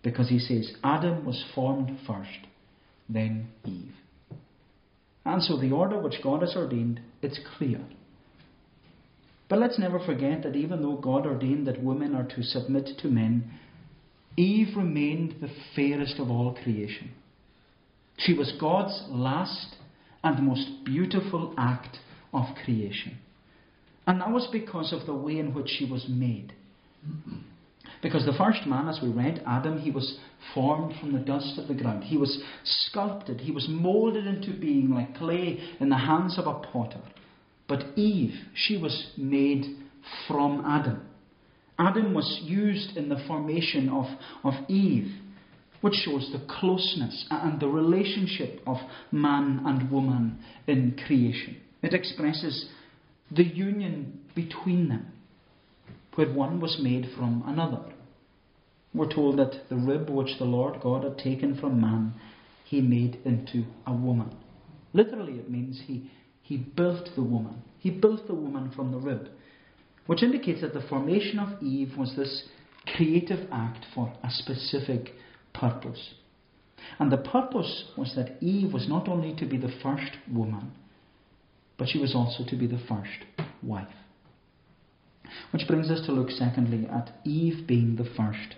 Because 0.01 0.29
he 0.29 0.39
says, 0.39 0.71
Adam 0.83 1.25
was 1.25 1.43
formed 1.53 1.99
first, 2.07 2.29
then 3.07 3.49
Eve. 3.65 3.93
And 5.23 5.43
so 5.43 5.59
the 5.59 5.71
order 5.71 5.99
which 5.99 6.23
God 6.23 6.41
has 6.41 6.55
ordained, 6.55 6.99
it's 7.21 7.39
clear. 7.57 7.81
But 9.51 9.59
let's 9.59 9.77
never 9.77 9.99
forget 9.99 10.43
that 10.43 10.55
even 10.55 10.81
though 10.81 10.95
God 10.95 11.25
ordained 11.25 11.67
that 11.67 11.83
women 11.83 12.15
are 12.15 12.23
to 12.23 12.41
submit 12.41 12.87
to 12.99 13.09
men, 13.09 13.51
Eve 14.37 14.77
remained 14.77 15.41
the 15.41 15.49
fairest 15.75 16.19
of 16.19 16.31
all 16.31 16.57
creation. 16.63 17.11
She 18.17 18.33
was 18.33 18.53
God's 18.61 19.03
last 19.09 19.75
and 20.23 20.47
most 20.47 20.85
beautiful 20.85 21.53
act 21.57 21.97
of 22.33 22.45
creation. 22.63 23.17
And 24.07 24.21
that 24.21 24.31
was 24.31 24.47
because 24.53 24.93
of 24.93 25.05
the 25.05 25.13
way 25.13 25.37
in 25.37 25.53
which 25.53 25.67
she 25.67 25.83
was 25.83 26.05
made. 26.07 26.53
Because 28.01 28.25
the 28.25 28.37
first 28.37 28.65
man, 28.65 28.87
as 28.87 29.01
we 29.03 29.09
read, 29.09 29.43
Adam, 29.45 29.79
he 29.79 29.91
was 29.91 30.17
formed 30.53 30.95
from 30.97 31.11
the 31.11 31.19
dust 31.19 31.57
of 31.57 31.67
the 31.67 31.73
ground. 31.73 32.05
He 32.05 32.15
was 32.15 32.41
sculpted. 32.63 33.41
He 33.41 33.51
was 33.51 33.67
molded 33.69 34.27
into 34.27 34.57
being 34.57 34.91
like 34.91 35.17
clay 35.17 35.59
in 35.81 35.89
the 35.89 35.97
hands 35.97 36.39
of 36.39 36.47
a 36.47 36.53
potter. 36.53 37.01
But 37.71 37.97
Eve, 37.97 38.33
she 38.53 38.75
was 38.75 39.13
made 39.15 39.63
from 40.27 40.65
Adam. 40.65 41.07
Adam 41.79 42.13
was 42.13 42.41
used 42.43 42.97
in 42.97 43.07
the 43.07 43.23
formation 43.25 43.87
of, 43.87 44.07
of 44.43 44.69
Eve, 44.69 45.09
which 45.79 45.93
shows 45.93 46.29
the 46.33 46.45
closeness 46.49 47.25
and 47.31 47.61
the 47.61 47.69
relationship 47.69 48.59
of 48.67 48.75
man 49.13 49.61
and 49.65 49.89
woman 49.89 50.39
in 50.67 50.99
creation. 51.05 51.61
It 51.81 51.93
expresses 51.93 52.67
the 53.33 53.45
union 53.45 54.19
between 54.35 54.89
them, 54.89 55.07
where 56.15 56.27
one 56.27 56.59
was 56.59 56.77
made 56.83 57.07
from 57.15 57.41
another. 57.47 57.85
We're 58.93 59.13
told 59.13 59.39
that 59.39 59.69
the 59.69 59.77
rib 59.77 60.09
which 60.09 60.37
the 60.39 60.43
Lord 60.43 60.81
God 60.81 61.05
had 61.05 61.17
taken 61.19 61.57
from 61.57 61.79
man, 61.79 62.15
he 62.65 62.81
made 62.81 63.19
into 63.23 63.63
a 63.87 63.93
woman. 63.93 64.35
Literally, 64.91 65.35
it 65.35 65.49
means 65.49 65.81
he, 65.87 66.11
he 66.51 66.57
built 66.57 67.07
the 67.15 67.23
woman. 67.23 67.61
He 67.79 67.89
built 67.89 68.27
the 68.27 68.33
woman 68.33 68.73
from 68.75 68.91
the 68.91 68.97
rib, 68.97 69.29
which 70.05 70.21
indicates 70.21 70.59
that 70.59 70.73
the 70.73 70.81
formation 70.81 71.39
of 71.39 71.63
Eve 71.63 71.93
was 71.97 72.13
this 72.17 72.43
creative 72.93 73.47
act 73.53 73.85
for 73.95 74.11
a 74.21 74.29
specific 74.29 75.13
purpose. 75.53 76.15
And 76.99 77.09
the 77.09 77.15
purpose 77.15 77.85
was 77.97 78.15
that 78.17 78.35
Eve 78.43 78.73
was 78.73 78.89
not 78.89 79.07
only 79.07 79.33
to 79.37 79.45
be 79.45 79.55
the 79.55 79.71
first 79.81 80.11
woman, 80.29 80.73
but 81.77 81.87
she 81.87 81.99
was 81.99 82.13
also 82.13 82.43
to 82.45 82.57
be 82.57 82.67
the 82.67 82.83
first 82.85 83.23
wife. 83.63 83.87
Which 85.51 85.69
brings 85.69 85.89
us 85.89 86.05
to 86.05 86.11
look 86.11 86.31
secondly 86.31 86.85
at 86.85 87.13
Eve 87.23 87.65
being 87.65 87.95
the 87.95 88.09
first 88.17 88.55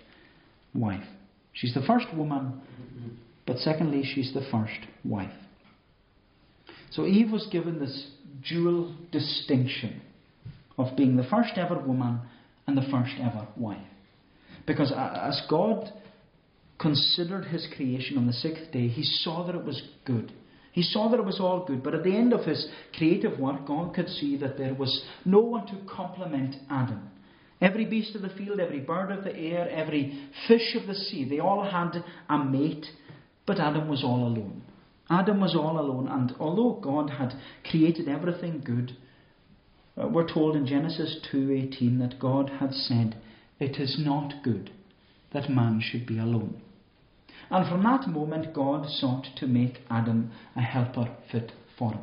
wife. 0.74 1.06
She's 1.52 1.74
the 1.74 1.86
first 1.86 2.12
woman, 2.12 2.60
but 3.46 3.58
secondly, 3.58 4.02
she's 4.02 4.34
the 4.34 4.44
first 4.50 4.80
wife. 5.04 5.30
So 6.94 7.06
Eve 7.06 7.32
was 7.32 7.46
given 7.50 7.80
this 7.80 8.08
dual 8.48 8.94
distinction 9.10 10.00
of 10.78 10.96
being 10.96 11.16
the 11.16 11.24
first 11.24 11.52
ever 11.56 11.78
woman 11.78 12.20
and 12.66 12.76
the 12.76 12.88
first 12.90 13.14
ever 13.20 13.48
wife. 13.56 13.78
Because 14.66 14.92
as 14.96 15.42
God 15.50 15.92
considered 16.78 17.46
his 17.46 17.66
creation 17.76 18.16
on 18.16 18.26
the 18.26 18.32
sixth 18.32 18.70
day, 18.72 18.88
he 18.88 19.02
saw 19.02 19.44
that 19.46 19.56
it 19.56 19.64
was 19.64 19.82
good. 20.04 20.32
He 20.72 20.82
saw 20.82 21.08
that 21.10 21.20
it 21.20 21.26
was 21.26 21.40
all 21.40 21.64
good, 21.64 21.82
but 21.82 21.94
at 21.94 22.04
the 22.04 22.16
end 22.16 22.32
of 22.32 22.44
his 22.44 22.66
creative 22.96 23.38
work, 23.38 23.66
God 23.66 23.94
could 23.94 24.08
see 24.08 24.36
that 24.38 24.58
there 24.58 24.74
was 24.74 25.04
no 25.24 25.38
one 25.38 25.66
to 25.66 25.78
complement 25.88 26.56
Adam. 26.70 27.10
Every 27.60 27.84
beast 27.84 28.16
of 28.16 28.22
the 28.22 28.28
field, 28.30 28.58
every 28.58 28.80
bird 28.80 29.12
of 29.12 29.24
the 29.24 29.34
air, 29.36 29.68
every 29.70 30.28
fish 30.48 30.76
of 30.80 30.86
the 30.86 30.94
sea, 30.94 31.28
they 31.28 31.38
all 31.38 31.62
had 31.62 32.04
a 32.28 32.38
mate, 32.38 32.86
but 33.46 33.60
Adam 33.60 33.88
was 33.88 34.02
all 34.02 34.26
alone. 34.26 34.63
Adam 35.10 35.40
was 35.40 35.54
all 35.54 35.78
alone, 35.78 36.08
and 36.08 36.34
although 36.40 36.80
God 36.80 37.10
had 37.10 37.34
created 37.68 38.08
everything 38.08 38.62
good, 38.64 38.96
uh, 40.00 40.08
we're 40.08 40.26
told 40.26 40.56
in 40.56 40.66
Genesis 40.66 41.20
2:18 41.30 41.98
that 41.98 42.18
God 42.18 42.48
had 42.48 42.74
said, 42.74 43.16
"It 43.58 43.78
is 43.78 43.98
not 43.98 44.42
good 44.42 44.70
that 45.32 45.50
man 45.50 45.80
should 45.80 46.06
be 46.06 46.18
alone." 46.18 46.60
And 47.50 47.66
from 47.68 47.82
that 47.82 48.08
moment, 48.08 48.54
God 48.54 48.88
sought 48.88 49.26
to 49.36 49.46
make 49.46 49.82
Adam 49.90 50.30
a 50.56 50.62
helper 50.62 51.08
fit 51.30 51.52
for 51.76 51.92
him. 51.92 52.00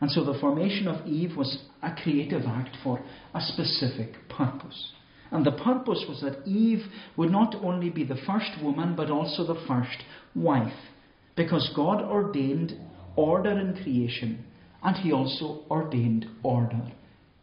And 0.00 0.10
so 0.10 0.24
the 0.24 0.34
formation 0.34 0.88
of 0.88 1.06
Eve 1.06 1.36
was 1.36 1.62
a 1.80 1.94
creative 1.94 2.44
act 2.44 2.76
for 2.82 3.00
a 3.34 3.40
specific 3.40 4.28
purpose. 4.28 4.92
And 5.30 5.46
the 5.46 5.52
purpose 5.52 6.04
was 6.08 6.20
that 6.20 6.46
Eve 6.46 6.84
would 7.16 7.30
not 7.30 7.54
only 7.54 7.88
be 7.88 8.02
the 8.02 8.16
first 8.16 8.60
woman, 8.60 8.94
but 8.96 9.10
also 9.10 9.44
the 9.44 9.60
first 9.66 10.02
wife. 10.34 10.90
Because 11.36 11.72
God 11.74 12.02
ordained 12.02 12.72
order 13.16 13.50
in 13.50 13.74
creation, 13.82 14.44
and 14.82 14.96
He 14.96 15.12
also 15.12 15.62
ordained 15.70 16.26
order 16.42 16.92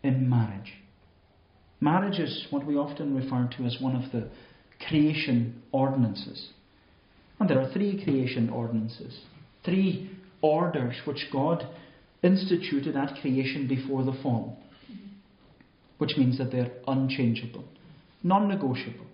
in 0.04 0.30
marriage. 0.30 0.74
Marriage 1.82 2.20
is 2.20 2.48
what 2.50 2.66
we 2.66 2.76
often 2.76 3.16
refer 3.16 3.50
to 3.58 3.64
as 3.64 3.78
one 3.80 3.96
of 3.96 4.12
the 4.12 4.30
creation 4.88 5.62
ordinances. 5.72 6.50
And 7.40 7.50
there 7.50 7.60
are 7.60 7.72
three 7.72 8.04
creation 8.04 8.50
ordinances, 8.50 9.18
three 9.64 10.12
orders 10.42 10.96
which 11.06 11.28
God 11.32 11.68
instituted 12.22 12.96
at 12.96 13.22
creation 13.22 13.68
before 13.68 14.04
the 14.04 14.18
fall, 14.22 14.58
which 15.98 16.18
means 16.18 16.38
that 16.38 16.52
they're 16.52 16.72
unchangeable, 16.88 17.64
non 18.24 18.48
negotiable. 18.48 19.06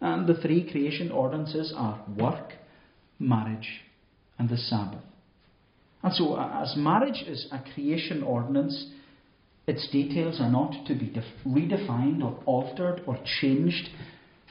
And 0.00 0.26
the 0.26 0.40
three 0.40 0.70
creation 0.70 1.10
ordinances 1.10 1.72
are 1.76 2.02
work, 2.16 2.52
marriage, 3.18 3.82
and 4.38 4.48
the 4.48 4.56
Sabbath. 4.56 5.02
And 6.02 6.12
so, 6.12 6.38
as 6.38 6.76
marriage 6.76 7.24
is 7.26 7.48
a 7.50 7.60
creation 7.74 8.22
ordinance, 8.22 8.90
its 9.66 9.88
details 9.90 10.40
are 10.40 10.50
not 10.50 10.86
to 10.86 10.94
be 10.94 11.12
redefined 11.46 12.22
or 12.22 12.40
altered 12.46 13.02
or 13.06 13.18
changed 13.40 13.88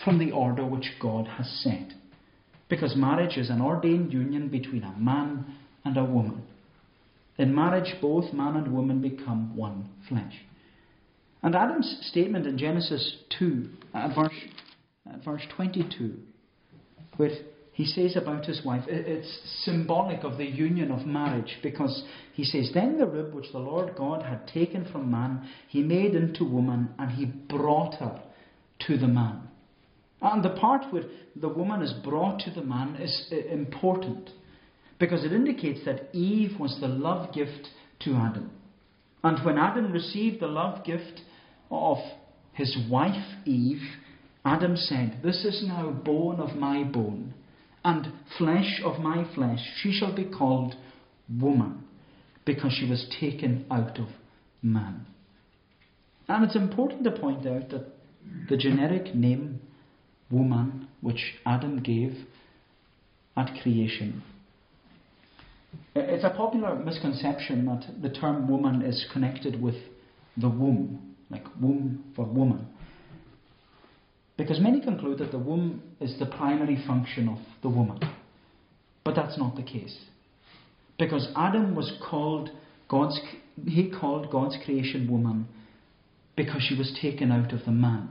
from 0.03 0.19
the 0.19 0.31
order 0.31 0.65
which 0.65 0.91
God 1.01 1.27
has 1.27 1.47
set. 1.63 1.93
Because 2.69 2.95
marriage 2.95 3.37
is 3.37 3.49
an 3.49 3.61
ordained 3.61 4.11
union 4.11 4.49
between 4.49 4.83
a 4.83 4.95
man 4.97 5.55
and 5.85 5.97
a 5.97 6.03
woman. 6.03 6.43
In 7.37 7.55
marriage, 7.55 7.95
both 8.01 8.33
man 8.33 8.57
and 8.57 8.73
woman 8.73 9.01
become 9.01 9.55
one 9.55 9.89
flesh. 10.09 10.33
And 11.41 11.55
Adam's 11.55 11.97
statement 12.01 12.45
in 12.45 12.57
Genesis 12.57 13.15
2, 13.39 13.69
at 13.93 14.15
verse, 14.15 14.33
at 15.11 15.23
verse 15.23 15.43
22, 15.55 16.15
where 17.15 17.29
he 17.77 17.85
says 17.85 18.15
about 18.15 18.47
his 18.47 18.65
wife, 18.65 18.85
it's 18.87 19.39
symbolic 19.63 20.23
of 20.23 20.39
the 20.39 20.47
union 20.47 20.89
of 20.89 21.05
marriage 21.05 21.59
because 21.61 22.03
he 22.33 22.43
says, 22.43 22.71
Then 22.73 22.97
the 22.97 23.05
rib 23.05 23.35
which 23.35 23.51
the 23.51 23.59
Lord 23.59 23.95
God 23.95 24.23
had 24.23 24.47
taken 24.47 24.83
from 24.91 25.11
man, 25.11 25.47
he 25.67 25.83
made 25.83 26.15
into 26.15 26.43
woman, 26.43 26.89
and 26.97 27.11
he 27.11 27.25
brought 27.25 27.93
her 27.99 28.19
to 28.87 28.97
the 28.97 29.07
man. 29.07 29.47
And 30.23 30.43
the 30.43 30.57
part 30.59 30.91
where 30.91 31.03
the 31.35 31.49
woman 31.49 31.83
is 31.83 31.93
brought 32.03 32.39
to 32.39 32.49
the 32.49 32.63
man 32.63 32.95
is 32.95 33.31
uh, 33.31 33.35
important 33.53 34.31
because 34.97 35.23
it 35.23 35.31
indicates 35.31 35.85
that 35.85 36.09
Eve 36.15 36.59
was 36.59 36.79
the 36.81 36.87
love 36.87 37.31
gift 37.31 37.67
to 38.05 38.15
Adam. 38.15 38.49
And 39.23 39.45
when 39.45 39.59
Adam 39.59 39.91
received 39.91 40.39
the 40.39 40.47
love 40.47 40.83
gift 40.83 41.21
of 41.69 41.99
his 42.53 42.75
wife 42.89 43.35
Eve, 43.45 43.83
Adam 44.43 44.75
said, 44.75 45.19
This 45.23 45.45
is 45.45 45.63
now 45.63 45.91
bone 45.91 46.39
of 46.39 46.55
my 46.55 46.83
bone 46.83 47.35
and 47.87 48.11
flesh 48.37 48.81
of 48.83 48.99
my 48.99 49.25
flesh. 49.33 49.61
She 49.81 49.93
shall 49.93 50.13
be 50.13 50.25
called 50.25 50.75
woman 51.29 51.85
because 52.45 52.73
she 52.73 52.89
was 52.89 53.07
taken 53.21 53.65
out 53.71 53.97
of 53.97 54.09
man. 54.61 55.05
And 56.27 56.43
it's 56.43 56.57
important 56.57 57.05
to 57.05 57.11
point 57.11 57.47
out 57.47 57.69
that 57.69 57.87
the 58.49 58.57
generic 58.57 59.15
name 59.15 59.61
woman 60.29 60.89
which 60.99 61.35
Adam 61.45 61.81
gave 61.81 62.25
at 63.37 63.57
creation. 63.61 64.21
It's 65.95 66.25
a 66.25 66.29
popular 66.29 66.75
misconception 66.75 67.65
that 67.67 68.01
the 68.01 68.09
term 68.09 68.49
woman 68.49 68.81
is 68.81 69.07
connected 69.13 69.61
with 69.61 69.75
the 70.35 70.49
womb, 70.49 71.15
like 71.29 71.45
womb 71.61 72.03
for 72.17 72.25
woman. 72.25 72.67
Because 74.37 74.59
many 74.59 74.79
conclude 74.81 75.17
that 75.17 75.31
the 75.31 75.39
womb 75.39 75.81
is 75.99 76.17
the 76.19 76.27
primary 76.27 76.81
function 76.85 77.27
of 77.27 77.39
the 77.63 77.69
woman. 77.69 77.99
But 79.03 79.15
that's 79.15 79.37
not 79.37 79.55
the 79.55 79.63
case. 79.63 79.97
Because 80.99 81.27
Adam 81.35 81.75
was 81.75 81.91
called 82.09 82.51
God's, 82.87 83.19
he 83.65 83.89
called 83.89 84.31
God's 84.31 84.57
creation 84.63 85.09
woman 85.09 85.47
because 86.35 86.61
she 86.61 86.77
was 86.77 86.95
taken 87.01 87.31
out 87.31 87.51
of 87.51 87.65
the 87.65 87.71
man. 87.71 88.09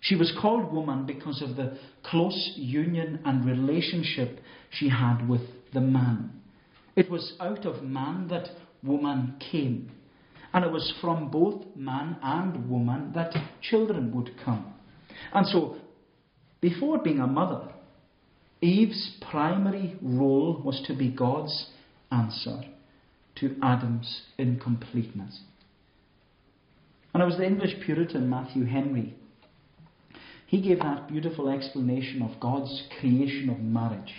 She 0.00 0.14
was 0.14 0.32
called 0.40 0.72
woman 0.72 1.06
because 1.06 1.42
of 1.42 1.56
the 1.56 1.76
close 2.04 2.52
union 2.54 3.20
and 3.24 3.44
relationship 3.44 4.38
she 4.70 4.88
had 4.88 5.28
with 5.28 5.40
the 5.74 5.80
man. 5.80 6.30
It 6.94 7.10
was 7.10 7.34
out 7.40 7.66
of 7.66 7.82
man 7.82 8.28
that 8.28 8.48
woman 8.84 9.34
came. 9.50 9.90
And 10.54 10.64
it 10.64 10.70
was 10.70 10.94
from 11.00 11.30
both 11.30 11.64
man 11.74 12.16
and 12.22 12.70
woman 12.70 13.12
that 13.14 13.34
children 13.60 14.14
would 14.14 14.30
come. 14.44 14.72
And 15.32 15.46
so, 15.46 15.76
before 16.60 16.98
being 16.98 17.20
a 17.20 17.26
mother, 17.26 17.68
Eve's 18.60 19.16
primary 19.30 19.96
role 20.02 20.60
was 20.64 20.82
to 20.86 20.96
be 20.96 21.08
God's 21.08 21.70
answer 22.10 22.62
to 23.36 23.56
Adam's 23.62 24.22
incompleteness. 24.38 25.40
And 27.12 27.22
it 27.22 27.26
was 27.26 27.36
the 27.36 27.46
English 27.46 27.80
Puritan 27.84 28.28
Matthew 28.28 28.64
Henry 28.64 29.14
he 30.46 30.62
gave 30.62 30.78
that 30.78 31.08
beautiful 31.08 31.48
explanation 31.48 32.22
of 32.22 32.40
God's 32.40 32.84
creation 33.00 33.50
of 33.50 33.58
marriage. 33.58 34.14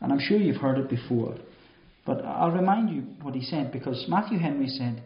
And 0.00 0.10
I'm 0.10 0.20
sure 0.20 0.38
you've 0.38 0.56
heard 0.56 0.78
it 0.78 0.88
before. 0.88 1.36
But 2.06 2.24
I'll 2.24 2.50
remind 2.50 2.88
you 2.90 3.02
what 3.20 3.34
he 3.34 3.42
said 3.42 3.70
because 3.70 4.06
Matthew 4.08 4.38
Henry 4.38 4.68
said, 4.68 5.02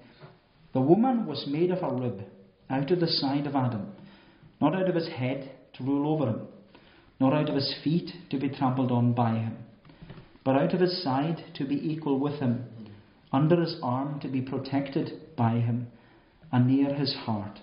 The 0.72 0.80
woman 0.80 1.26
was 1.26 1.44
made 1.48 1.72
of 1.72 1.82
a 1.82 1.92
rib 1.92 2.22
out 2.70 2.90
of 2.92 3.00
the 3.00 3.08
side 3.08 3.46
of 3.46 3.56
Adam, 3.56 3.92
not 4.64 4.74
out 4.74 4.88
of 4.88 4.94
his 4.94 5.08
head 5.08 5.50
to 5.74 5.84
rule 5.84 6.10
over 6.10 6.30
him, 6.30 6.40
nor 7.20 7.34
out 7.34 7.50
of 7.50 7.54
his 7.54 7.74
feet 7.84 8.10
to 8.30 8.38
be 8.38 8.48
trampled 8.48 8.90
on 8.90 9.12
by 9.12 9.34
him, 9.34 9.58
but 10.42 10.56
out 10.56 10.72
of 10.72 10.80
his 10.80 11.02
side 11.02 11.44
to 11.54 11.66
be 11.66 11.74
equal 11.74 12.18
with 12.18 12.40
him, 12.40 12.64
under 13.30 13.60
his 13.60 13.76
arm 13.82 14.18
to 14.20 14.28
be 14.28 14.40
protected 14.40 15.20
by 15.36 15.50
him, 15.58 15.86
and 16.50 16.66
near 16.66 16.94
his 16.94 17.12
heart 17.12 17.58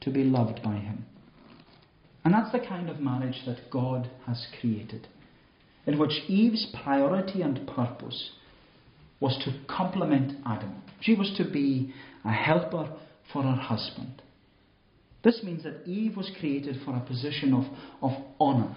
to 0.00 0.10
be 0.10 0.24
loved 0.24 0.62
by 0.62 0.76
him. 0.76 1.04
And 2.24 2.32
that's 2.32 2.52
the 2.52 2.66
kind 2.66 2.88
of 2.88 2.98
marriage 2.98 3.42
that 3.44 3.70
God 3.70 4.08
has 4.26 4.46
created, 4.58 5.06
in 5.86 5.98
which 5.98 6.22
Eve's 6.28 6.66
priority 6.82 7.42
and 7.42 7.66
purpose 7.66 8.30
was 9.20 9.38
to 9.44 9.52
complement 9.68 10.32
Adam. 10.46 10.82
She 11.00 11.14
was 11.14 11.30
to 11.36 11.44
be 11.44 11.92
a 12.24 12.32
helper 12.32 12.88
for 13.32 13.42
her 13.42 13.56
husband. 13.56 14.22
This 15.22 15.42
means 15.42 15.64
that 15.64 15.86
Eve 15.86 16.16
was 16.16 16.30
created 16.38 16.76
for 16.84 16.94
a 16.94 17.00
position 17.00 17.52
of, 17.52 17.64
of 18.02 18.24
honour, 18.40 18.76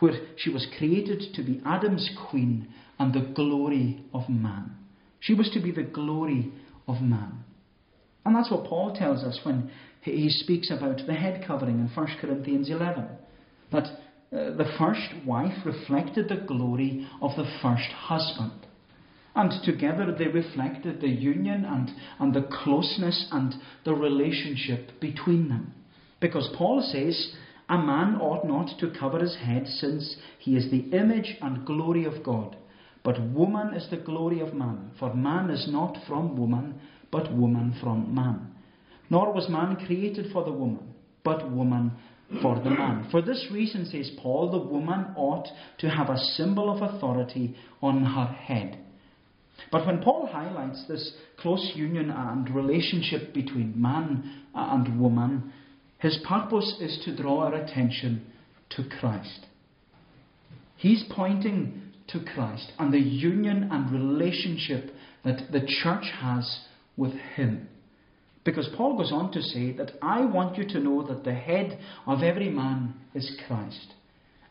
where 0.00 0.14
she 0.36 0.50
was 0.50 0.66
created 0.78 1.34
to 1.34 1.42
be 1.42 1.60
Adam's 1.64 2.10
queen 2.28 2.68
and 2.98 3.14
the 3.14 3.32
glory 3.34 4.04
of 4.12 4.28
man. 4.28 4.72
She 5.20 5.34
was 5.34 5.50
to 5.50 5.60
be 5.60 5.70
the 5.70 5.82
glory 5.82 6.52
of 6.88 7.00
man. 7.00 7.44
And 8.24 8.34
that's 8.34 8.50
what 8.50 8.64
Paul 8.64 8.94
tells 8.94 9.22
us 9.22 9.38
when 9.44 9.70
he 10.02 10.28
speaks 10.28 10.70
about 10.70 11.00
the 11.06 11.14
head 11.14 11.44
covering 11.46 11.78
in 11.78 11.88
1 11.94 12.06
Corinthians 12.20 12.70
11. 12.70 13.06
That 13.72 13.84
uh, 13.84 14.56
the 14.56 14.70
first 14.78 15.24
wife 15.24 15.54
reflected 15.64 16.28
the 16.28 16.44
glory 16.46 17.06
of 17.22 17.30
the 17.36 17.48
first 17.62 17.88
husband. 17.92 18.66
And 19.36 19.52
together 19.64 20.14
they 20.16 20.26
reflected 20.26 21.00
the 21.00 21.08
union 21.08 21.64
and, 21.64 21.90
and 22.18 22.34
the 22.34 22.48
closeness 22.64 23.28
and 23.30 23.54
the 23.84 23.94
relationship 23.94 24.98
between 25.00 25.48
them. 25.48 25.74
Because 26.20 26.48
Paul 26.56 26.82
says, 26.82 27.34
a 27.68 27.78
man 27.78 28.16
ought 28.20 28.46
not 28.46 28.78
to 28.78 28.92
cover 28.98 29.18
his 29.18 29.36
head 29.36 29.66
since 29.66 30.16
he 30.38 30.56
is 30.56 30.70
the 30.70 30.96
image 30.96 31.36
and 31.42 31.66
glory 31.66 32.04
of 32.04 32.22
God. 32.22 32.56
But 33.02 33.20
woman 33.32 33.74
is 33.74 33.88
the 33.90 33.96
glory 33.98 34.40
of 34.40 34.54
man, 34.54 34.90
for 34.98 35.14
man 35.14 35.50
is 35.50 35.68
not 35.70 35.96
from 36.06 36.36
woman, 36.36 36.80
but 37.10 37.32
woman 37.32 37.76
from 37.80 38.14
man. 38.14 38.52
Nor 39.10 39.32
was 39.32 39.48
man 39.48 39.76
created 39.86 40.32
for 40.32 40.44
the 40.44 40.52
woman, 40.52 40.94
but 41.22 41.50
woman 41.50 41.92
for 42.42 42.56
the 42.56 42.70
man. 42.70 43.08
For 43.10 43.22
this 43.22 43.46
reason, 43.52 43.86
says 43.86 44.10
Paul, 44.20 44.50
the 44.50 44.58
woman 44.58 45.14
ought 45.16 45.46
to 45.78 45.88
have 45.88 46.10
a 46.10 46.18
symbol 46.18 46.70
of 46.70 46.82
authority 46.82 47.54
on 47.80 48.04
her 48.04 48.26
head. 48.26 48.78
But 49.70 49.86
when 49.86 50.02
Paul 50.02 50.26
highlights 50.26 50.84
this 50.88 51.12
close 51.38 51.72
union 51.74 52.10
and 52.10 52.52
relationship 52.54 53.32
between 53.32 53.80
man 53.80 54.44
and 54.54 55.00
woman, 55.00 55.52
his 55.98 56.18
purpose 56.28 56.76
is 56.80 57.00
to 57.04 57.16
draw 57.16 57.44
our 57.44 57.54
attention 57.54 58.26
to 58.70 58.84
Christ. 59.00 59.46
He's 60.76 61.04
pointing 61.10 61.82
to 62.08 62.20
Christ 62.34 62.72
and 62.78 62.92
the 62.92 63.00
union 63.00 63.68
and 63.72 63.90
relationship 63.90 64.94
that 65.24 65.50
the 65.50 65.66
church 65.82 66.04
has 66.20 66.60
with 66.96 67.12
Him. 67.12 67.68
Because 68.44 68.68
Paul 68.76 68.96
goes 68.96 69.10
on 69.10 69.32
to 69.32 69.42
say 69.42 69.72
that 69.72 69.92
I 70.00 70.24
want 70.24 70.56
you 70.56 70.68
to 70.68 70.80
know 70.80 71.04
that 71.06 71.24
the 71.24 71.34
head 71.34 71.78
of 72.06 72.22
every 72.22 72.48
man 72.48 72.94
is 73.12 73.36
Christ, 73.46 73.94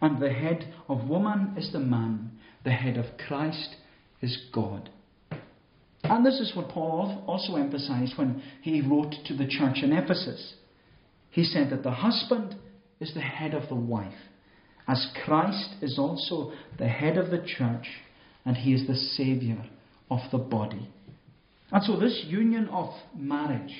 and 0.01 0.21
the 0.21 0.33
head 0.33 0.73
of 0.89 1.07
woman 1.07 1.53
is 1.57 1.71
the 1.71 1.79
man, 1.79 2.31
the 2.65 2.71
head 2.71 2.97
of 2.97 3.05
Christ 3.27 3.75
is 4.21 4.37
God. 4.53 4.89
And 6.03 6.25
this 6.25 6.39
is 6.39 6.55
what 6.55 6.69
Paul 6.69 7.23
also 7.25 7.55
emphasized 7.55 8.17
when 8.17 8.43
he 8.61 8.81
wrote 8.81 9.15
to 9.27 9.33
the 9.33 9.47
church 9.47 9.77
in 9.81 9.93
Ephesus. 9.93 10.55
He 11.35 11.43
said 11.43 11.69
that 11.71 11.83
the 11.83 11.91
husband 11.91 12.55
is 13.01 13.13
the 13.13 13.19
head 13.19 13.53
of 13.53 13.67
the 13.67 13.75
wife, 13.75 14.13
as 14.87 15.05
Christ 15.25 15.75
is 15.81 15.99
also 15.99 16.53
the 16.77 16.87
head 16.87 17.17
of 17.17 17.29
the 17.29 17.45
church, 17.45 17.87
and 18.45 18.55
he 18.55 18.73
is 18.73 18.87
the 18.87 18.95
Saviour 18.95 19.61
of 20.09 20.21
the 20.31 20.37
body. 20.37 20.87
And 21.73 21.83
so 21.83 21.99
this 21.99 22.23
union 22.25 22.69
of 22.69 22.93
marriage, 23.13 23.73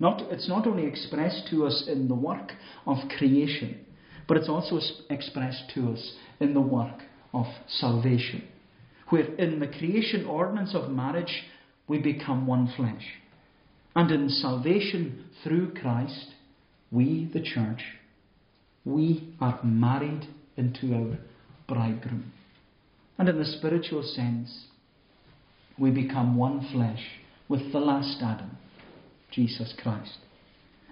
not, 0.00 0.22
it's 0.32 0.48
not 0.48 0.66
only 0.66 0.86
expressed 0.86 1.48
to 1.50 1.66
us 1.66 1.84
in 1.86 2.08
the 2.08 2.14
work 2.14 2.52
of 2.86 2.96
creation, 3.18 3.84
but 4.26 4.38
it's 4.38 4.48
also 4.48 4.80
expressed 5.10 5.64
to 5.74 5.90
us 5.90 6.14
in 6.40 6.54
the 6.54 6.62
work 6.62 7.02
of 7.34 7.44
salvation. 7.68 8.42
Where 9.10 9.34
in 9.34 9.60
the 9.60 9.68
creation 9.68 10.24
ordinance 10.24 10.74
of 10.74 10.90
marriage, 10.90 11.42
we 11.88 11.98
become 11.98 12.46
one 12.46 12.72
flesh. 12.74 13.04
And 13.94 14.10
in 14.10 14.30
salvation 14.30 15.26
through 15.44 15.74
Christ, 15.74 16.32
we, 16.90 17.30
the 17.32 17.42
church, 17.42 17.82
we 18.84 19.34
are 19.40 19.60
married 19.64 20.28
into 20.56 20.94
our 20.94 21.18
bridegroom. 21.68 22.32
And 23.18 23.28
in 23.28 23.38
the 23.38 23.44
spiritual 23.44 24.02
sense, 24.02 24.66
we 25.78 25.90
become 25.90 26.36
one 26.36 26.66
flesh 26.72 27.04
with 27.48 27.72
the 27.72 27.78
last 27.78 28.22
Adam, 28.22 28.56
Jesus 29.30 29.74
Christ. 29.82 30.18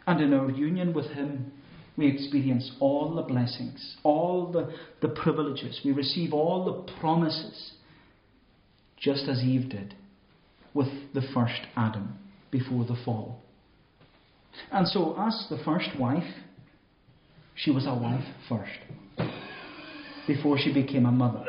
And 0.07 0.21
in 0.21 0.35
our 0.35 0.51
union 0.51 0.93
with 0.93 1.07
Him, 1.07 1.53
we 1.97 2.09
experience 2.09 2.73
all 2.81 3.15
the 3.15 3.23
blessings, 3.23 3.97
all 4.03 4.51
the, 4.51 4.75
the 5.01 5.15
privileges. 5.15 5.81
We 5.85 5.93
receive 5.93 6.33
all 6.33 6.65
the 6.65 6.93
promises, 7.01 7.73
just 8.99 9.29
as 9.29 9.43
Eve 9.43 9.71
did 9.71 9.95
with 10.73 10.89
the 11.15 11.23
first 11.33 11.61
Adam 11.77 12.19
before 12.51 12.85
the 12.85 12.97
fall. 13.05 13.44
And 14.71 14.87
so, 14.89 15.17
as 15.21 15.47
the 15.51 15.59
first 15.65 15.89
wife, 15.99 16.25
she 17.55 17.71
was 17.71 17.87
a 17.87 17.95
wife 17.95 18.25
first, 18.49 19.31
before 20.27 20.59
she 20.59 20.73
became 20.73 21.07
a 21.07 21.13
mother, 21.13 21.45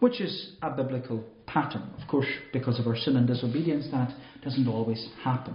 which 0.00 0.20
is 0.20 0.52
a 0.62 0.70
biblical 0.70 1.24
pattern. 1.46 1.90
Of 2.00 2.08
course, 2.08 2.26
because 2.52 2.78
of 2.78 2.86
our 2.86 2.96
sin 2.96 3.16
and 3.16 3.26
disobedience, 3.26 3.88
that 3.92 4.12
doesn't 4.42 4.68
always 4.68 5.08
happen. 5.22 5.54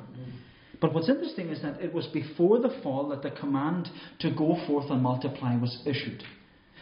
But 0.82 0.94
what's 0.94 1.10
interesting 1.10 1.50
is 1.50 1.62
that 1.62 1.82
it 1.82 1.94
was 1.94 2.06
before 2.08 2.60
the 2.60 2.80
fall 2.84 3.10
that 3.10 3.24
the 3.24 3.32
command 3.32 3.90
to 4.20 4.30
go 4.32 4.58
forth 4.68 4.92
and 4.92 5.02
multiply 5.02 5.56
was 5.56 5.82
issued. 5.86 6.22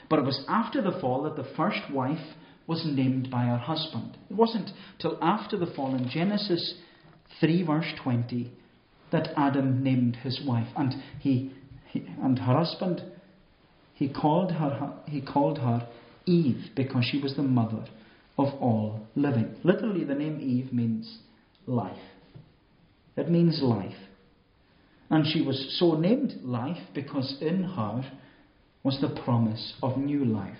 But 0.10 0.20
it 0.20 0.26
was 0.26 0.44
after 0.48 0.82
the 0.82 1.00
fall 1.00 1.24
that 1.24 1.36
the 1.36 1.50
first 1.56 1.80
wife 1.92 2.36
was 2.68 2.84
named 2.86 3.30
by 3.30 3.46
her 3.46 3.58
husband. 3.58 4.18
It 4.30 4.36
wasn't 4.36 4.72
till 5.00 5.18
after 5.22 5.58
the 5.58 5.72
fall 5.76 5.96
in 5.96 6.10
Genesis 6.10 6.76
3, 7.40 7.64
verse 7.66 7.86
20, 8.04 8.52
that 9.14 9.30
Adam 9.38 9.82
named 9.82 10.18
his 10.18 10.42
wife. 10.46 10.68
And 10.76 10.96
he, 11.20 11.54
he 11.90 12.06
and 12.22 12.38
her 12.40 12.58
husband, 12.58 13.02
he 13.94 14.10
called 14.12 14.52
her, 14.52 14.94
he 15.06 15.22
called 15.22 15.60
her 15.60 15.88
Eve 16.26 16.72
because 16.76 17.06
she 17.10 17.22
was 17.22 17.36
the 17.36 17.44
mother 17.44 17.86
of 18.38 18.48
all 18.60 19.08
living. 19.16 19.56
Literally, 19.64 20.04
the 20.04 20.16
name 20.16 20.40
Eve 20.42 20.74
means 20.74 21.20
life. 21.66 21.96
It 23.16 23.30
means 23.30 23.62
life. 23.62 23.96
And 25.10 25.26
she 25.28 25.42
was 25.42 25.78
so 25.80 25.94
named 25.94 26.40
life 26.44 26.82
because 26.96 27.38
in 27.40 27.64
her 27.64 28.12
was 28.84 29.00
the 29.00 29.22
promise 29.24 29.76
of 29.84 29.98
new 29.98 30.26
life. 30.26 30.58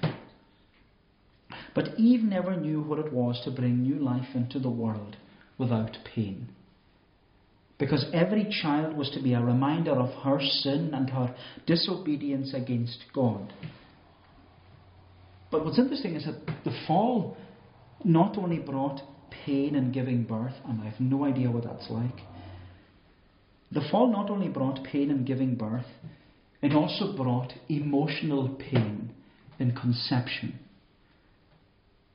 But 1.74 1.98
Eve 1.98 2.22
never 2.22 2.56
knew 2.56 2.82
what 2.82 3.00
it 3.00 3.12
was 3.12 3.42
to 3.44 3.52
bring 3.52 3.82
new 3.82 3.96
life 3.96 4.36
into 4.36 4.60
the 4.60 4.70
world 4.70 5.18
without 5.58 5.98
pain. 6.06 6.50
Because 7.84 8.06
every 8.14 8.48
child 8.62 8.96
was 8.96 9.10
to 9.10 9.22
be 9.22 9.34
a 9.34 9.42
reminder 9.42 9.92
of 9.92 10.24
her 10.24 10.40
sin 10.40 10.92
and 10.94 11.10
her 11.10 11.36
disobedience 11.68 12.54
against 12.54 13.04
God. 13.14 13.52
But 15.52 15.66
what's 15.66 15.78
interesting 15.78 16.16
is 16.16 16.24
that 16.24 16.46
the 16.64 16.72
fall 16.88 17.36
not 18.06 18.38
only 18.38 18.60
brought 18.60 19.02
pain 19.46 19.76
in 19.76 19.92
giving 19.92 20.24
birth, 20.24 20.54
and 20.66 20.80
I 20.80 20.86
have 20.86 21.00
no 21.02 21.26
idea 21.26 21.52
what 21.52 21.66
that's 21.66 21.90
like. 21.90 22.22
The 23.74 23.86
fall 23.92 24.10
not 24.10 24.30
only 24.30 24.48
brought 24.48 24.86
pain 24.86 25.12
in 25.12 25.26
giving 25.26 25.56
birth, 25.56 25.88
it 26.62 26.72
also 26.72 27.18
brought 27.18 27.52
emotional 27.68 28.48
pain 28.72 29.12
in 29.60 29.76
conception. 29.76 30.58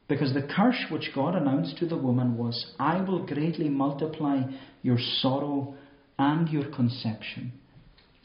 Because 0.09 0.33
the 0.33 0.49
curse 0.57 0.87
which 0.91 1.11
God 1.15 1.35
announced 1.35 1.77
to 1.79 1.87
the 1.87 1.97
woman 1.97 2.37
was, 2.39 2.73
I 2.79 3.03
will 3.03 3.27
greatly 3.27 3.69
multiply 3.69 4.43
your 4.83 4.99
sorrow 5.21 5.75
and 6.19 6.49
your 6.49 6.71
conception. 6.71 7.53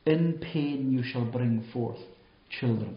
In 0.06 0.40
pain 0.42 0.92
you 0.92 1.04
shall 1.04 1.26
bring 1.26 1.66
forth 1.74 2.00
children. 2.60 2.96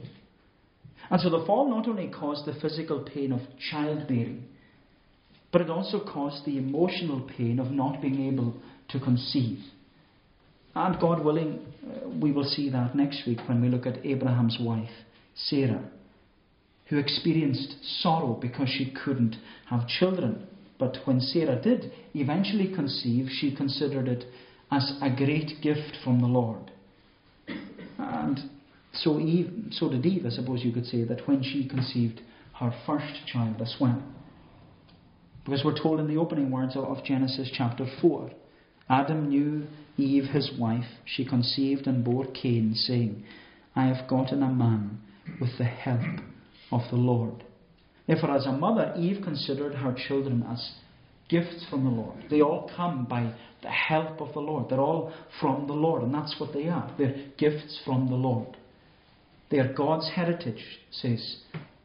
And 1.11 1.21
so 1.21 1.31
the 1.31 1.45
fall 1.47 1.69
not 1.69 1.89
only 1.89 2.09
caused 2.09 2.47
the 2.47 2.59
physical 2.61 3.01
pain 3.01 3.33
of 3.33 3.41
childbearing, 3.71 4.45
but 5.53 5.61
it 5.61 5.71
also 5.71 6.01
caused 6.01 6.45
the 6.45 6.59
emotional 6.59 7.29
pain 7.37 7.59
of 7.59 7.71
not 7.71 8.01
being 8.01 8.29
able 8.29 8.55
to 8.91 9.01
conceive. 9.01 9.59
And 10.75 11.01
God 11.01 11.25
willing, 11.25 11.61
uh, 11.83 12.09
we 12.21 12.33
will 12.33 12.45
see 12.45 12.69
that 12.71 12.95
next 12.95 13.27
week 13.27 13.39
when 13.49 13.63
we 13.63 13.69
look 13.69 13.87
at 13.87 14.05
Abraham's 14.05 14.59
wife, 14.61 14.91
Sarah 15.35 15.91
who 16.87 16.99
experienced 16.99 17.75
sorrow 18.01 18.39
because 18.41 18.69
she 18.69 18.93
couldn't 19.05 19.37
have 19.69 19.89
children. 19.89 20.47
But 20.79 20.99
when 21.05 21.21
Sarah 21.21 21.61
did 21.61 21.93
eventually 22.15 22.73
conceive, 22.75 23.29
she 23.31 23.55
considered 23.55 24.09
it 24.09 24.25
as 24.71 24.99
a 25.03 25.11
great 25.11 25.63
gift 25.63 25.97
from 26.05 26.21
the 26.21 26.27
Lord. 26.27 26.71
And 27.99 28.39
so 28.93 29.19
Eve, 29.19 29.69
so 29.71 29.89
did 29.89 30.05
Eve, 30.07 30.27
I 30.27 30.31
suppose 30.31 30.65
you 30.65 30.73
could 30.73 30.87
say, 30.87 31.05
that 31.05 31.27
when 31.27 31.43
she 31.43 31.69
conceived 31.69 32.21
her 32.61 32.73
first 32.87 33.27
child 33.27 33.61
as 33.61 33.75
well. 33.81 34.03
Because 35.45 35.63
we're 35.65 35.81
told 35.81 36.01
in 36.01 36.09
the 36.09 36.17
opening 36.17 36.51
words 36.51 36.77
of 36.77 37.05
Genesis 37.05 37.51
chapter 37.53 37.87
4 38.01 38.31
Adam 38.89 39.29
knew 39.29 39.67
Eve 39.97 40.27
his 40.27 40.53
wife, 40.59 40.87
she 41.05 41.25
conceived 41.25 41.87
and 41.87 42.05
bore 42.05 42.27
Cain, 42.27 42.75
saying, 42.75 43.25
I 43.75 43.87
have 43.87 44.09
gotten 44.09 44.43
a 44.43 44.49
man 44.49 45.01
with 45.41 45.59
the 45.59 45.65
help 45.65 46.21
of 46.71 46.83
the 46.91 46.97
Lord. 46.97 47.45
Therefore, 48.07 48.37
as 48.37 48.47
a 48.47 48.53
mother, 48.53 48.95
Eve 48.97 49.23
considered 49.23 49.75
her 49.75 49.95
children 50.09 50.45
as 50.51 50.73
gifts 51.29 51.67
from 51.69 51.85
the 51.85 51.91
Lord. 51.91 52.25
They 52.31 52.41
all 52.41 52.71
come 52.77 53.05
by 53.05 53.35
the 53.63 53.71
help 53.71 54.21
of 54.21 54.33
the 54.33 54.41
Lord. 54.41 54.69
They're 54.69 54.81
all 54.81 55.13
from 55.41 55.67
the 55.67 55.73
Lord, 55.73 56.03
and 56.03 56.15
that's 56.15 56.37
what 56.39 56.53
they 56.53 56.69
are. 56.69 56.93
They're 56.99 57.17
gifts 57.37 57.81
from 57.85 58.09
the 58.09 58.15
Lord. 58.15 58.57
They 59.51 59.59
are 59.59 59.73
God's 59.73 60.11
heritage, 60.15 60.63
says 60.91 61.39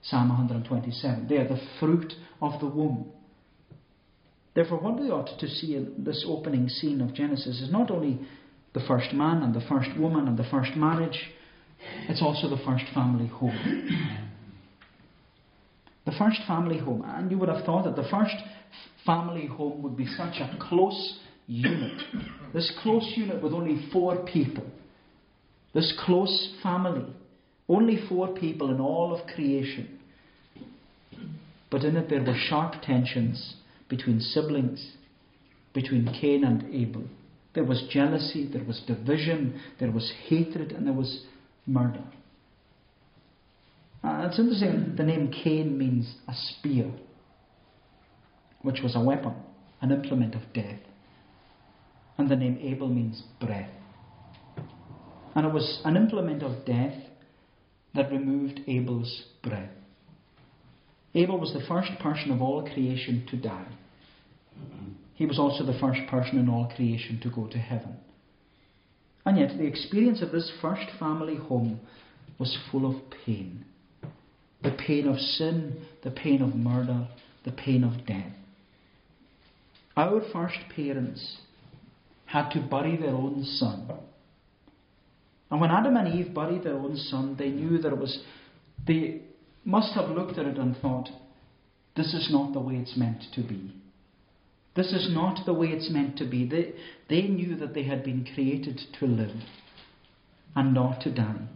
Psalm 0.03 0.29
127. 0.29 1.27
They 1.27 1.37
are 1.37 1.47
the 1.47 1.61
fruit 1.79 2.13
of 2.41 2.59
the 2.59 2.67
womb. 2.67 3.11
Therefore, 4.53 4.79
what 4.79 4.99
we 4.99 5.09
ought 5.09 5.39
to 5.39 5.47
see 5.47 5.75
in 5.75 6.03
this 6.03 6.25
opening 6.27 6.67
scene 6.67 7.01
of 7.01 7.13
Genesis 7.13 7.61
is 7.61 7.71
not 7.71 7.89
only 7.89 8.19
the 8.73 8.81
first 8.87 9.13
man 9.13 9.43
and 9.43 9.53
the 9.53 9.65
first 9.67 9.89
woman 9.97 10.27
and 10.27 10.37
the 10.37 10.47
first 10.51 10.75
marriage, 10.75 11.29
it's 12.09 12.21
also 12.21 12.49
the 12.49 12.61
first 12.63 12.85
family 12.93 13.27
home. 13.27 14.30
The 16.05 16.11
first 16.17 16.39
family 16.47 16.79
home. 16.79 17.03
And 17.05 17.29
you 17.29 17.37
would 17.37 17.49
have 17.49 17.65
thought 17.65 17.85
that 17.85 17.95
the 17.95 18.07
first 18.09 18.35
family 19.05 19.47
home 19.47 19.81
would 19.83 19.97
be 19.97 20.05
such 20.05 20.35
a 20.35 20.57
close 20.59 21.19
unit. 21.47 22.01
This 22.53 22.71
close 22.81 23.13
unit 23.15 23.41
with 23.41 23.53
only 23.53 23.89
four 23.91 24.25
people. 24.25 24.65
This 25.73 25.93
close 26.05 26.53
family. 26.63 27.05
Only 27.69 27.99
four 28.09 28.29
people 28.33 28.69
in 28.71 28.81
all 28.81 29.15
of 29.15 29.27
creation. 29.27 29.99
but 31.69 31.83
in 31.83 31.95
it 31.95 32.09
there 32.09 32.21
were 32.21 32.37
sharp 32.49 32.81
tensions 32.83 33.55
between 33.89 34.19
siblings, 34.19 34.91
between 35.73 36.05
Cain 36.19 36.43
and 36.43 36.63
Abel. 36.73 37.03
There 37.53 37.63
was 37.63 37.83
jealousy, 37.89 38.49
there 38.51 38.63
was 38.63 38.81
division, 38.87 39.59
there 39.79 39.91
was 39.91 40.11
hatred, 40.27 40.71
and 40.71 40.85
there 40.85 40.93
was 40.93 41.25
murder. 41.65 42.03
Uh, 44.03 44.27
it's 44.27 44.39
interesting, 44.39 44.95
the 44.97 45.03
name 45.03 45.31
Cain 45.31 45.77
means 45.77 46.15
a 46.27 46.33
spear, 46.33 46.91
which 48.63 48.81
was 48.81 48.95
a 48.95 48.99
weapon, 48.99 49.33
an 49.81 49.91
implement 49.91 50.33
of 50.33 50.41
death. 50.53 50.79
And 52.17 52.27
the 52.27 52.35
name 52.35 52.57
Abel 52.61 52.87
means 52.87 53.21
breath. 53.39 53.69
And 55.35 55.45
it 55.45 55.53
was 55.53 55.81
an 55.85 55.97
implement 55.97 56.41
of 56.41 56.65
death 56.65 56.95
that 57.93 58.11
removed 58.11 58.61
Abel's 58.67 59.25
breath. 59.43 59.69
Abel 61.13 61.39
was 61.39 61.53
the 61.53 61.65
first 61.67 61.91
person 61.99 62.31
of 62.31 62.41
all 62.41 62.67
creation 62.73 63.27
to 63.29 63.37
die. 63.37 63.67
He 65.13 65.25
was 65.27 65.37
also 65.37 65.63
the 65.63 65.77
first 65.79 65.99
person 66.09 66.39
in 66.39 66.49
all 66.49 66.71
creation 66.75 67.19
to 67.21 67.29
go 67.29 67.47
to 67.47 67.57
heaven. 67.57 67.97
And 69.25 69.37
yet, 69.37 69.55
the 69.57 69.65
experience 69.65 70.23
of 70.23 70.31
this 70.31 70.51
first 70.61 70.87
family 70.99 71.35
home 71.35 71.79
was 72.39 72.57
full 72.71 72.89
of 72.89 72.99
pain 73.25 73.65
the 74.63 74.71
pain 74.71 75.07
of 75.07 75.19
sin, 75.19 75.85
the 76.03 76.11
pain 76.11 76.41
of 76.41 76.55
murder, 76.55 77.07
the 77.45 77.51
pain 77.51 77.83
of 77.83 78.05
death. 78.05 78.31
Our 79.97 80.21
first 80.31 80.57
parents 80.75 81.37
had 82.25 82.49
to 82.51 82.61
bury 82.61 82.97
their 82.97 83.15
own 83.15 83.43
son. 83.43 83.89
And 85.49 85.59
when 85.59 85.71
Adam 85.71 85.97
and 85.97 86.13
Eve 86.13 86.33
buried 86.33 86.63
their 86.63 86.75
own 86.75 86.95
son, 86.95 87.35
they 87.37 87.49
knew 87.49 87.77
that 87.79 87.91
it 87.91 87.97
was, 87.97 88.19
they 88.87 89.21
must 89.65 89.93
have 89.93 90.09
looked 90.09 90.37
at 90.37 90.45
it 90.45 90.57
and 90.57 90.77
thought, 90.77 91.09
this 91.95 92.13
is 92.13 92.29
not 92.31 92.53
the 92.53 92.61
way 92.61 92.75
it's 92.75 92.95
meant 92.95 93.23
to 93.35 93.41
be. 93.41 93.73
This 94.75 94.93
is 94.93 95.09
not 95.11 95.45
the 95.45 95.53
way 95.53 95.67
it's 95.67 95.91
meant 95.91 96.17
to 96.19 96.25
be. 96.25 96.47
They, 96.47 96.73
they 97.09 97.27
knew 97.27 97.57
that 97.57 97.73
they 97.73 97.83
had 97.83 98.05
been 98.05 98.25
created 98.33 98.79
to 98.99 99.05
live 99.05 99.35
and 100.55 100.73
not 100.73 101.01
to 101.01 101.13
die. 101.13 101.47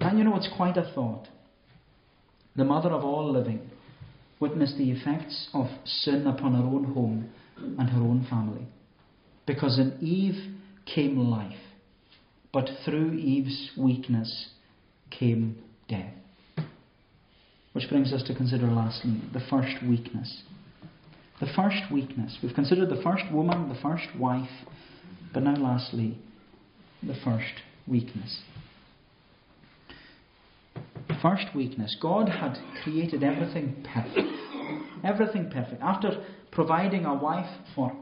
And 0.00 0.18
you 0.18 0.24
know, 0.24 0.36
it's 0.36 0.48
quite 0.56 0.76
a 0.76 0.92
thought 0.94 1.26
the 2.56 2.64
mother 2.64 2.90
of 2.90 3.04
all 3.04 3.30
living, 3.30 3.70
witnessed 4.40 4.78
the 4.78 4.90
effects 4.90 5.48
of 5.52 5.66
sin 5.84 6.26
upon 6.26 6.54
her 6.54 6.62
own 6.62 6.84
home 6.84 7.30
and 7.56 7.90
her 7.90 8.00
own 8.00 8.26
family. 8.28 8.66
Because 9.46 9.78
in 9.78 9.98
Eve 10.00 10.56
came 10.86 11.18
life, 11.18 11.52
but 12.52 12.68
through 12.84 13.12
Eve's 13.12 13.70
weakness 13.76 14.48
came 15.10 15.56
death. 15.88 16.14
Which 17.72 17.88
brings 17.88 18.12
us 18.12 18.22
to 18.24 18.34
consider 18.34 18.66
lastly 18.66 19.20
the 19.32 19.40
first 19.48 19.76
weakness. 19.88 20.42
The 21.40 21.46
first 21.54 21.90
weakness. 21.92 22.36
We've 22.42 22.54
considered 22.54 22.90
the 22.90 23.02
first 23.02 23.24
woman, 23.32 23.68
the 23.68 23.80
first 23.80 24.08
wife, 24.18 24.50
but 25.32 25.42
now 25.42 25.54
lastly, 25.54 26.18
the 27.02 27.14
first 27.24 27.54
weakness. 27.86 28.40
First 31.22 31.54
weakness 31.54 31.96
God 32.00 32.28
had 32.28 32.56
created 32.82 33.22
everything 33.22 33.84
perfect. 33.92 34.28
Everything 35.04 35.50
perfect. 35.50 35.82
After 35.82 36.24
providing 36.50 37.04
a 37.04 37.14
wife 37.14 37.50
for, 37.74 37.92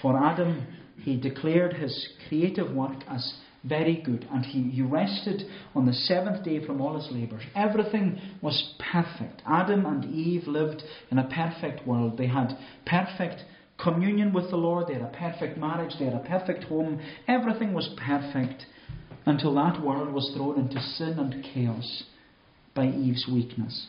for 0.00 0.16
Adam, 0.16 0.66
he 0.98 1.16
declared 1.16 1.74
his 1.74 2.08
creative 2.28 2.72
work 2.74 3.02
as 3.08 3.34
very 3.64 4.02
good 4.04 4.26
and 4.32 4.44
he, 4.44 4.62
he 4.70 4.82
rested 4.82 5.42
on 5.74 5.86
the 5.86 5.92
seventh 5.92 6.44
day 6.44 6.64
from 6.64 6.80
all 6.80 7.00
his 7.00 7.10
labours. 7.12 7.42
Everything 7.54 8.20
was 8.40 8.74
perfect. 8.92 9.42
Adam 9.46 9.86
and 9.86 10.04
Eve 10.04 10.46
lived 10.46 10.82
in 11.10 11.18
a 11.18 11.28
perfect 11.28 11.86
world. 11.86 12.16
They 12.16 12.26
had 12.26 12.56
perfect 12.86 13.42
communion 13.82 14.32
with 14.32 14.50
the 14.50 14.56
Lord, 14.56 14.86
they 14.86 14.94
had 14.94 15.02
a 15.02 15.16
perfect 15.16 15.58
marriage, 15.58 15.94
they 15.98 16.04
had 16.04 16.14
a 16.14 16.28
perfect 16.28 16.64
home. 16.64 17.00
Everything 17.26 17.72
was 17.72 17.88
perfect 18.06 18.66
until 19.26 19.54
that 19.54 19.80
world 19.82 20.12
was 20.12 20.32
thrown 20.36 20.58
into 20.58 20.80
sin 20.80 21.18
and 21.18 21.44
chaos 21.54 22.04
by 22.74 22.86
Eve's 22.86 23.26
weakness. 23.30 23.88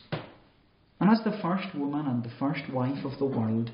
And 0.99 1.09
as 1.09 1.23
the 1.23 1.37
first 1.41 1.75
woman 1.75 2.07
and 2.07 2.23
the 2.23 2.31
first 2.39 2.71
wife 2.71 3.03
of 3.05 3.17
the 3.19 3.25
world, 3.25 3.71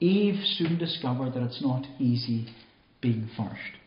Eve 0.00 0.42
soon 0.56 0.78
discovered 0.78 1.34
that 1.34 1.42
it's 1.42 1.62
not 1.62 1.86
easy 1.98 2.48
being 3.00 3.28
first. 3.36 3.78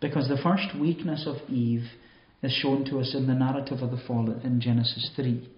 Because 0.00 0.28
the 0.28 0.40
first 0.42 0.78
weakness 0.78 1.26
of 1.26 1.36
Eve 1.50 1.84
is 2.42 2.52
shown 2.52 2.84
to 2.86 3.00
us 3.00 3.14
in 3.14 3.26
the 3.26 3.34
narrative 3.34 3.82
of 3.82 3.90
the 3.90 4.02
fall 4.06 4.30
in 4.44 4.60
Genesis 4.60 5.10
3, 5.16 5.48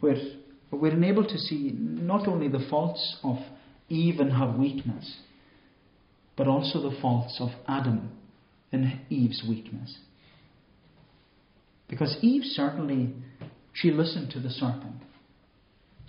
where 0.00 0.16
we're 0.70 0.92
enabled 0.92 1.28
to 1.28 1.38
see 1.38 1.72
not 1.74 2.26
only 2.26 2.48
the 2.48 2.66
faults 2.70 3.18
of 3.22 3.36
Eve 3.88 4.20
and 4.20 4.32
her 4.32 4.54
weakness, 4.56 5.18
but 6.36 6.48
also 6.48 6.80
the 6.80 6.96
faults 7.00 7.36
of 7.40 7.50
Adam 7.68 8.10
in 8.72 9.00
Eve's 9.10 9.44
weakness. 9.48 9.98
Because 11.90 12.16
Eve 12.22 12.44
certainly, 12.44 13.12
she 13.74 13.90
listened 13.90 14.30
to 14.30 14.40
the 14.40 14.48
serpent. 14.48 15.02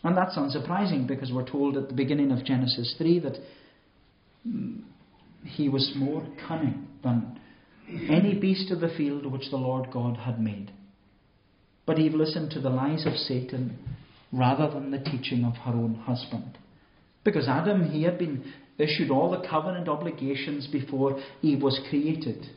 And 0.03 0.15
that's 0.15 0.37
unsurprising 0.37 1.07
because 1.07 1.31
we're 1.31 1.49
told 1.49 1.75
at 1.75 1.89
the 1.89 1.95
beginning 1.95 2.31
of 2.31 2.45
Genesis 2.45 2.93
3 2.97 3.19
that 3.19 3.37
mm, 4.47 4.83
he 5.43 5.69
was 5.69 5.91
more 5.95 6.25
cunning 6.47 6.87
than 7.03 7.39
any 8.09 8.35
beast 8.35 8.71
of 8.71 8.79
the 8.79 8.93
field 8.95 9.25
which 9.25 9.49
the 9.49 9.57
Lord 9.57 9.89
God 9.91 10.17
had 10.17 10.39
made. 10.39 10.71
But 11.85 11.99
Eve 11.99 12.13
listened 12.13 12.51
to 12.51 12.61
the 12.61 12.69
lies 12.69 13.05
of 13.07 13.13
Satan 13.13 13.77
rather 14.31 14.71
than 14.71 14.91
the 14.91 14.99
teaching 14.99 15.43
of 15.43 15.55
her 15.65 15.71
own 15.71 15.95
husband. 16.05 16.57
Because 17.23 17.47
Adam, 17.47 17.89
he 17.89 18.03
had 18.03 18.17
been 18.17 18.53
issued 18.77 19.11
all 19.11 19.31
the 19.31 19.47
covenant 19.47 19.89
obligations 19.89 20.67
before 20.67 21.19
Eve 21.41 21.61
was 21.61 21.79
created 21.89 22.47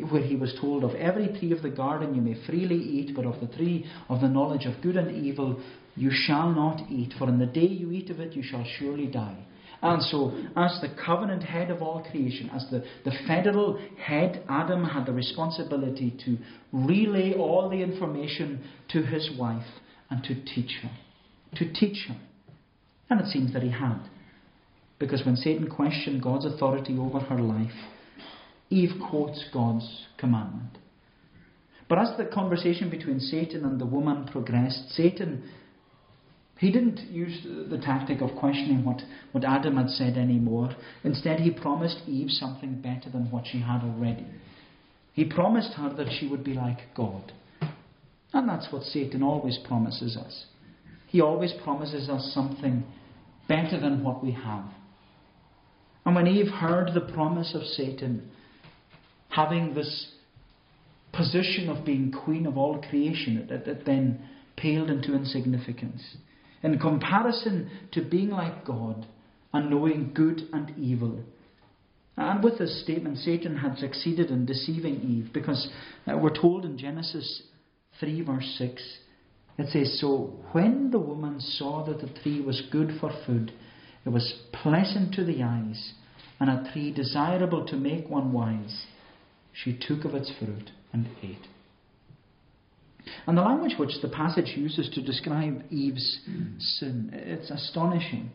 where 0.00 0.22
he 0.22 0.36
was 0.36 0.56
told, 0.60 0.84
Of 0.84 0.94
every 0.94 1.28
tree 1.38 1.52
of 1.52 1.62
the 1.62 1.70
garden 1.70 2.14
you 2.14 2.22
may 2.22 2.34
freely 2.46 2.78
eat, 2.78 3.14
but 3.14 3.26
of 3.26 3.40
the 3.40 3.54
tree 3.54 3.86
of 4.08 4.20
the 4.20 4.28
knowledge 4.28 4.64
of 4.64 4.82
good 4.82 4.96
and 4.96 5.24
evil 5.24 5.62
you 5.94 6.10
shall 6.10 6.50
not 6.50 6.90
eat, 6.90 7.12
for 7.18 7.28
in 7.28 7.38
the 7.38 7.46
day 7.46 7.66
you 7.66 7.92
eat 7.92 8.08
of 8.10 8.20
it 8.20 8.34
you 8.34 8.42
shall 8.42 8.64
surely 8.78 9.06
die. 9.06 9.44
And 9.82 10.00
so, 10.00 10.30
as 10.56 10.80
the 10.80 10.94
covenant 11.04 11.42
head 11.42 11.70
of 11.70 11.82
all 11.82 12.06
creation, 12.08 12.50
as 12.54 12.64
the, 12.70 12.84
the 13.04 13.16
federal 13.26 13.80
head, 13.98 14.44
Adam 14.48 14.84
had 14.84 15.06
the 15.06 15.12
responsibility 15.12 16.16
to 16.24 16.38
relay 16.72 17.34
all 17.34 17.68
the 17.68 17.82
information 17.82 18.64
to 18.90 19.02
his 19.02 19.28
wife 19.36 19.66
and 20.08 20.22
to 20.22 20.34
teach 20.54 20.78
her. 20.82 20.90
To 21.56 21.72
teach 21.72 22.06
her. 22.08 22.16
And 23.10 23.20
it 23.20 23.26
seems 23.26 23.52
that 23.54 23.62
he 23.64 23.72
had. 23.72 23.98
Because 25.00 25.26
when 25.26 25.34
Satan 25.34 25.68
questioned 25.68 26.22
God's 26.22 26.46
authority 26.46 26.96
over 26.96 27.18
her 27.18 27.40
life, 27.40 27.72
Eve 28.72 28.98
quotes 29.10 29.44
God's 29.52 30.06
commandment. 30.16 30.78
But 31.88 31.98
as 31.98 32.16
the 32.16 32.24
conversation 32.24 32.88
between 32.88 33.20
Satan 33.20 33.64
and 33.66 33.78
the 33.78 33.84
woman 33.84 34.26
progressed, 34.32 34.90
Satan, 34.92 35.46
he 36.58 36.72
didn't 36.72 37.00
use 37.10 37.46
the 37.68 37.76
tactic 37.76 38.22
of 38.22 38.34
questioning 38.38 38.82
what, 38.82 39.02
what 39.32 39.44
Adam 39.44 39.76
had 39.76 39.90
said 39.90 40.16
anymore. 40.16 40.74
Instead, 41.04 41.40
he 41.40 41.50
promised 41.50 41.98
Eve 42.06 42.30
something 42.30 42.80
better 42.80 43.10
than 43.10 43.30
what 43.30 43.44
she 43.46 43.60
had 43.60 43.82
already. 43.82 44.26
He 45.12 45.24
promised 45.24 45.74
her 45.74 45.92
that 45.94 46.08
she 46.18 46.26
would 46.28 46.42
be 46.42 46.54
like 46.54 46.94
God. 46.96 47.32
And 48.32 48.48
that's 48.48 48.72
what 48.72 48.84
Satan 48.84 49.22
always 49.22 49.58
promises 49.66 50.16
us. 50.16 50.46
He 51.08 51.20
always 51.20 51.52
promises 51.62 52.08
us 52.08 52.32
something 52.32 52.84
better 53.46 53.78
than 53.78 54.02
what 54.02 54.24
we 54.24 54.32
have. 54.32 54.64
And 56.06 56.14
when 56.14 56.26
Eve 56.26 56.50
heard 56.50 56.94
the 56.94 57.12
promise 57.12 57.54
of 57.54 57.64
Satan, 57.64 58.30
having 59.34 59.74
this 59.74 60.12
position 61.12 61.68
of 61.68 61.84
being 61.84 62.12
queen 62.12 62.46
of 62.46 62.56
all 62.56 62.82
creation, 62.88 63.46
that, 63.48 63.64
that 63.66 63.84
then 63.84 64.28
paled 64.56 64.90
into 64.90 65.14
insignificance. 65.14 66.16
In 66.62 66.78
comparison 66.78 67.70
to 67.92 68.02
being 68.02 68.30
like 68.30 68.64
God 68.64 69.06
and 69.52 69.70
knowing 69.70 70.12
good 70.14 70.42
and 70.52 70.72
evil. 70.78 71.20
And 72.16 72.42
with 72.42 72.58
this 72.58 72.82
statement, 72.82 73.18
Satan 73.18 73.56
had 73.56 73.78
succeeded 73.78 74.30
in 74.30 74.46
deceiving 74.46 75.00
Eve 75.00 75.32
because 75.32 75.70
uh, 76.06 76.16
we're 76.16 76.34
told 76.34 76.64
in 76.64 76.78
Genesis 76.78 77.42
3, 78.00 78.22
verse 78.22 78.54
6, 78.58 78.82
it 79.58 79.68
says, 79.70 79.98
So 80.00 80.34
when 80.52 80.90
the 80.90 80.98
woman 80.98 81.40
saw 81.40 81.84
that 81.86 82.00
the 82.00 82.20
tree 82.20 82.40
was 82.40 82.62
good 82.70 82.98
for 83.00 83.10
food, 83.26 83.52
it 84.04 84.08
was 84.08 84.40
pleasant 84.52 85.14
to 85.14 85.24
the 85.24 85.42
eyes, 85.42 85.92
and 86.40 86.50
a 86.50 86.70
tree 86.72 86.92
desirable 86.92 87.66
to 87.66 87.76
make 87.76 88.08
one 88.08 88.32
wise, 88.32 88.86
she 89.52 89.78
took 89.78 90.04
of 90.04 90.14
its 90.14 90.30
fruit 90.38 90.70
and 90.92 91.08
ate. 91.22 91.46
And 93.26 93.36
the 93.36 93.42
language 93.42 93.74
which 93.78 94.00
the 94.00 94.08
passage 94.08 94.54
uses 94.56 94.88
to 94.94 95.02
describe 95.02 95.64
Eve's 95.70 96.20
sin, 96.58 97.10
it's 97.12 97.50
astonishing 97.50 98.30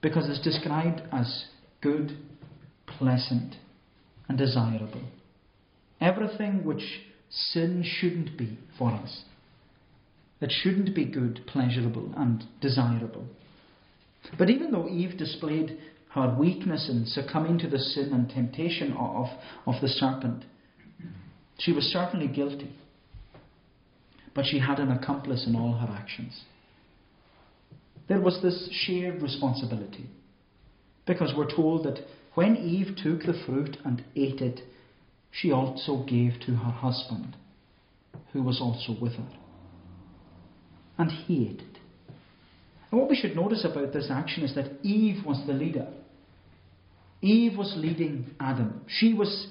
because 0.00 0.28
it's 0.28 0.42
described 0.42 1.02
as 1.12 1.46
good, 1.80 2.16
pleasant, 2.86 3.56
and 4.28 4.38
desirable. 4.38 5.02
Everything 6.00 6.64
which 6.64 7.02
sin 7.28 7.84
shouldn't 7.84 8.36
be 8.36 8.58
for 8.78 8.90
us. 8.90 9.24
It 10.40 10.52
shouldn't 10.62 10.94
be 10.94 11.04
good, 11.04 11.40
pleasurable, 11.46 12.12
and 12.16 12.44
desirable. 12.60 13.26
But 14.38 14.50
even 14.50 14.70
though 14.70 14.88
Eve 14.88 15.18
displayed 15.18 15.78
her 16.10 16.36
weakness 16.38 16.88
in 16.88 17.06
succumbing 17.06 17.58
to 17.58 17.68
the 17.68 17.78
sin 17.78 18.10
and 18.12 18.28
temptation 18.28 18.92
of, 18.94 19.26
of 19.66 19.80
the 19.80 19.88
serpent, 19.88 20.44
she 21.58 21.72
was 21.72 21.84
certainly 21.84 22.26
guilty. 22.26 22.72
But 24.34 24.46
she 24.46 24.58
had 24.58 24.78
an 24.78 24.90
accomplice 24.90 25.46
in 25.46 25.54
all 25.54 25.74
her 25.74 25.92
actions. 25.92 26.42
There 28.08 28.20
was 28.20 28.40
this 28.42 28.68
shared 28.72 29.22
responsibility. 29.22 30.08
Because 31.06 31.32
we're 31.36 31.54
told 31.54 31.84
that 31.84 32.00
when 32.34 32.56
Eve 32.56 32.96
took 33.02 33.22
the 33.22 33.40
fruit 33.46 33.76
and 33.84 34.04
ate 34.16 34.40
it, 34.40 34.60
she 35.30 35.52
also 35.52 36.04
gave 36.08 36.40
to 36.46 36.52
her 36.52 36.72
husband, 36.72 37.36
who 38.32 38.42
was 38.42 38.60
also 38.60 39.00
with 39.00 39.12
her. 39.12 39.28
And 40.98 41.10
he 41.10 41.48
ate 41.48 41.60
it. 41.60 41.78
And 42.90 43.00
what 43.00 43.08
we 43.08 43.16
should 43.16 43.36
notice 43.36 43.64
about 43.64 43.92
this 43.92 44.08
action 44.10 44.42
is 44.42 44.54
that 44.56 44.84
Eve 44.84 45.24
was 45.24 45.40
the 45.46 45.52
leader. 45.52 45.86
Eve 47.22 47.58
was 47.58 47.72
leading 47.76 48.34
Adam. 48.40 48.82
She 48.86 49.12
was 49.14 49.48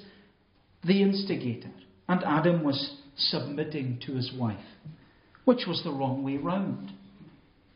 the 0.84 1.02
instigator. 1.02 1.70
And 2.08 2.24
Adam 2.24 2.64
was 2.64 2.96
submitting 3.16 4.00
to 4.06 4.14
his 4.14 4.32
wife, 4.36 4.58
which 5.44 5.66
was 5.68 5.82
the 5.84 5.92
wrong 5.92 6.24
way 6.24 6.38
round. 6.38 6.92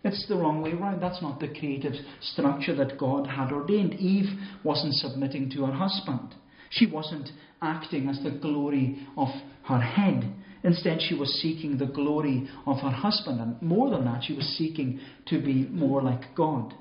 It's 0.02 0.26
the 0.28 0.36
wrong 0.36 0.60
way 0.60 0.72
round. 0.72 1.02
That's 1.02 1.22
not 1.22 1.38
the 1.38 1.48
creative 1.48 1.94
structure 2.20 2.74
that 2.74 2.98
God 2.98 3.26
had 3.26 3.52
ordained. 3.52 3.94
Eve 3.94 4.38
wasn't 4.64 4.94
submitting 4.94 5.50
to 5.50 5.66
her 5.66 5.72
husband. 5.72 6.34
She 6.70 6.86
wasn't 6.86 7.30
acting 7.62 8.08
as 8.08 8.20
the 8.22 8.32
glory 8.32 9.06
of 9.16 9.28
her 9.64 9.80
head. 9.80 10.34
Instead, 10.64 11.00
she 11.00 11.14
was 11.14 11.28
seeking 11.40 11.78
the 11.78 11.86
glory 11.86 12.48
of 12.66 12.78
her 12.78 12.90
husband. 12.90 13.40
And 13.40 13.62
more 13.62 13.90
than 13.90 14.04
that, 14.06 14.24
she 14.24 14.34
was 14.34 14.46
seeking 14.58 14.98
to 15.26 15.40
be 15.40 15.68
more 15.70 16.02
like 16.02 16.34
God. 16.34 16.74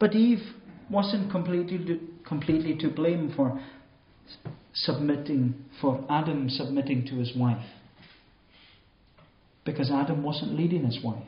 But 0.00 0.14
Eve 0.14 0.42
wasn't 0.90 1.30
completely, 1.30 2.00
completely 2.26 2.76
to 2.78 2.88
blame 2.88 3.32
for 3.34 3.60
submitting, 4.72 5.54
for 5.80 6.04
Adam 6.08 6.48
submitting 6.48 7.06
to 7.06 7.16
his 7.16 7.32
wife. 7.36 7.64
Because 9.64 9.90
Adam 9.90 10.22
wasn't 10.22 10.56
leading 10.56 10.84
his 10.84 11.02
wife. 11.02 11.26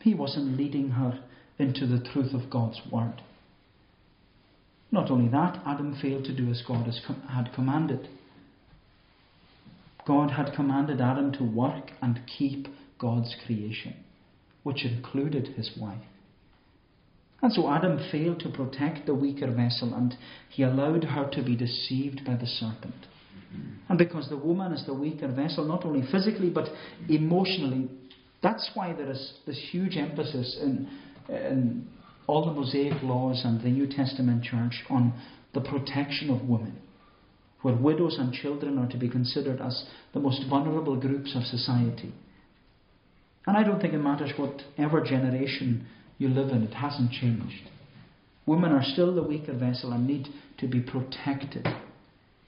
He 0.00 0.14
wasn't 0.14 0.56
leading 0.56 0.90
her 0.90 1.22
into 1.58 1.86
the 1.86 2.02
truth 2.12 2.32
of 2.32 2.50
God's 2.50 2.80
word. 2.90 3.22
Not 4.90 5.10
only 5.10 5.28
that, 5.30 5.60
Adam 5.64 5.96
failed 6.00 6.24
to 6.24 6.36
do 6.36 6.50
as 6.50 6.62
God 6.66 6.88
had 7.28 7.52
commanded. 7.54 8.08
God 10.06 10.32
had 10.32 10.54
commanded 10.54 11.00
Adam 11.00 11.32
to 11.32 11.44
work 11.44 11.90
and 12.02 12.20
keep 12.26 12.66
God's 12.98 13.36
creation, 13.46 13.94
which 14.62 14.84
included 14.84 15.48
his 15.56 15.70
wife. 15.78 16.02
And 17.42 17.52
so 17.52 17.70
Adam 17.70 17.98
failed 18.12 18.40
to 18.40 18.50
protect 18.50 19.06
the 19.06 19.14
weaker 19.14 19.50
vessel 19.50 19.94
and 19.94 20.14
he 20.50 20.62
allowed 20.62 21.04
her 21.04 21.28
to 21.30 21.42
be 21.42 21.56
deceived 21.56 22.24
by 22.24 22.36
the 22.36 22.46
serpent. 22.46 23.06
And 23.88 23.98
because 23.98 24.28
the 24.28 24.36
woman 24.36 24.72
is 24.72 24.84
the 24.86 24.94
weaker 24.94 25.28
vessel, 25.28 25.64
not 25.64 25.84
only 25.84 26.06
physically 26.10 26.50
but 26.50 26.68
emotionally, 27.08 27.88
that's 28.42 28.70
why 28.74 28.92
there 28.92 29.10
is 29.10 29.34
this 29.46 29.58
huge 29.70 29.96
emphasis 29.96 30.58
in, 30.62 30.88
in 31.28 31.88
all 32.26 32.46
the 32.46 32.52
Mosaic 32.52 33.02
laws 33.02 33.42
and 33.44 33.60
the 33.60 33.68
New 33.68 33.86
Testament 33.86 34.44
church 34.44 34.84
on 34.88 35.12
the 35.52 35.60
protection 35.60 36.30
of 36.30 36.48
women, 36.48 36.78
where 37.62 37.74
widows 37.74 38.16
and 38.18 38.32
children 38.32 38.78
are 38.78 38.88
to 38.88 38.96
be 38.96 39.08
considered 39.08 39.60
as 39.60 39.84
the 40.14 40.20
most 40.20 40.42
vulnerable 40.48 40.96
groups 40.96 41.34
of 41.34 41.42
society. 41.42 42.12
And 43.46 43.56
I 43.56 43.64
don't 43.64 43.80
think 43.80 43.94
it 43.94 43.98
matters 43.98 44.30
whatever 44.36 45.02
generation 45.02 45.86
you 46.20 46.28
live 46.28 46.50
in, 46.50 46.62
it 46.62 46.74
hasn't 46.74 47.10
changed. 47.12 47.70
Women 48.44 48.72
are 48.72 48.84
still 48.84 49.14
the 49.14 49.22
weaker 49.22 49.54
vessel 49.54 49.92
and 49.92 50.06
need 50.06 50.28
to 50.58 50.68
be 50.68 50.80
protected. 50.80 51.66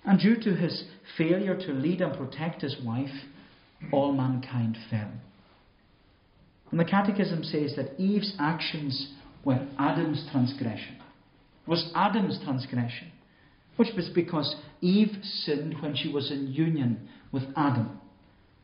And 0.04 0.20
due 0.20 0.37
to 0.42 0.54
his 0.54 0.85
failure 1.16 1.56
to 1.56 1.72
lead 1.72 2.02
and 2.02 2.16
protect 2.16 2.61
his 2.61 2.76
wife, 2.85 3.11
all 3.90 4.12
mankind 4.12 4.76
fell. 4.90 5.11
And 6.70 6.78
the 6.78 6.85
Catechism 6.85 7.44
says 7.44 7.74
that 7.76 7.98
Eve's 7.98 8.37
actions 8.38 9.14
were 9.42 9.66
Adam's 9.78 10.28
transgression. 10.30 10.96
It 11.66 11.70
was 11.70 11.90
Adam's 11.94 12.38
transgression, 12.44 13.11
which 13.76 13.88
was 13.96 14.11
because 14.14 14.54
Eve 14.82 15.16
sinned 15.22 15.80
when 15.80 15.96
she 15.96 16.12
was 16.12 16.30
in 16.30 16.48
union 16.52 17.08
with 17.32 17.44
Adam. 17.56 17.98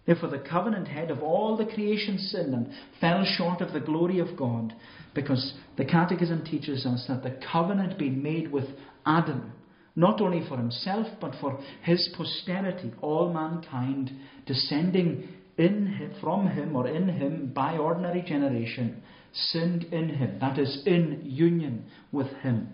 Therefore, 0.09 0.31
the 0.31 0.39
covenant 0.39 0.89
head 0.89 1.11
of 1.11 1.23
all 1.23 1.55
the 1.55 1.67
creation 1.67 2.17
sinned 2.17 2.55
and 2.55 2.73
fell 2.99 3.27
short 3.27 3.61
of 3.61 3.75
the 3.75 3.81
glory 3.81 4.21
of 4.21 4.39
God, 4.39 4.73
because 5.15 5.53
the 5.77 5.85
Catechism 5.85 6.47
teaches 6.47 6.87
us 6.87 7.05
that 7.09 7.23
the 7.23 7.39
covenant 7.53 7.99
being 7.99 8.23
made 8.23 8.51
with 8.51 8.65
Adam, 9.05 9.53
not 9.95 10.23
only 10.23 10.49
for 10.49 10.57
himself, 10.57 11.09
but 11.21 11.35
for 11.43 11.61
his 11.83 12.09
posterity, 12.17 12.91
all 13.03 13.35
mankind 13.35 14.11
descending 14.47 15.29
in 15.59 15.87
him, 15.89 16.15
from 16.23 16.47
him 16.49 16.75
or 16.75 16.89
in 16.89 17.11
him 17.11 17.53
by 17.55 17.77
ordinary 17.77 18.23
generation, 18.23 19.03
sinned 19.35 19.85
in 19.93 20.09
him, 20.09 20.39
that 20.41 20.59
is, 20.59 20.85
in 20.87 21.21
union 21.23 21.85
with 22.13 22.29
him, 22.39 22.71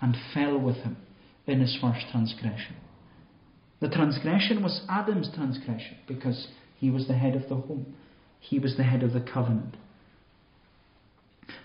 and 0.00 0.16
fell 0.32 0.56
with 0.56 0.76
him 0.76 0.96
in 1.44 1.60
his 1.60 1.76
first 1.80 2.06
transgression. 2.12 2.76
The 3.80 3.88
transgression 3.88 4.62
was 4.62 4.84
Adam's 4.88 5.30
transgression 5.34 5.96
because 6.06 6.48
he 6.78 6.90
was 6.90 7.06
the 7.06 7.14
head 7.14 7.34
of 7.34 7.48
the 7.48 7.56
home, 7.56 7.94
he 8.40 8.58
was 8.58 8.76
the 8.76 8.84
head 8.84 9.02
of 9.02 9.12
the 9.12 9.20
covenant. 9.20 9.76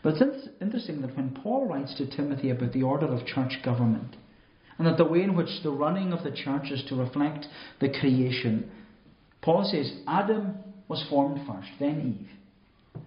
But 0.01 0.15
it's 0.15 0.49
interesting 0.61 1.01
that 1.01 1.15
when 1.15 1.37
Paul 1.43 1.67
writes 1.67 1.95
to 1.97 2.09
Timothy 2.09 2.49
about 2.49 2.73
the 2.73 2.83
order 2.83 3.07
of 3.07 3.25
church 3.25 3.59
government, 3.63 4.15
and 4.77 4.87
that 4.87 4.97
the 4.97 5.05
way 5.05 5.21
in 5.21 5.35
which 5.35 5.61
the 5.61 5.71
running 5.71 6.13
of 6.13 6.23
the 6.23 6.31
church 6.31 6.71
is 6.71 6.83
to 6.89 6.95
reflect 6.95 7.45
the 7.79 7.89
creation, 7.89 8.69
Paul 9.41 9.69
says 9.71 10.01
Adam 10.07 10.55
was 10.87 11.05
formed 11.09 11.45
first, 11.47 11.69
then 11.79 12.19
Eve. 12.19 13.01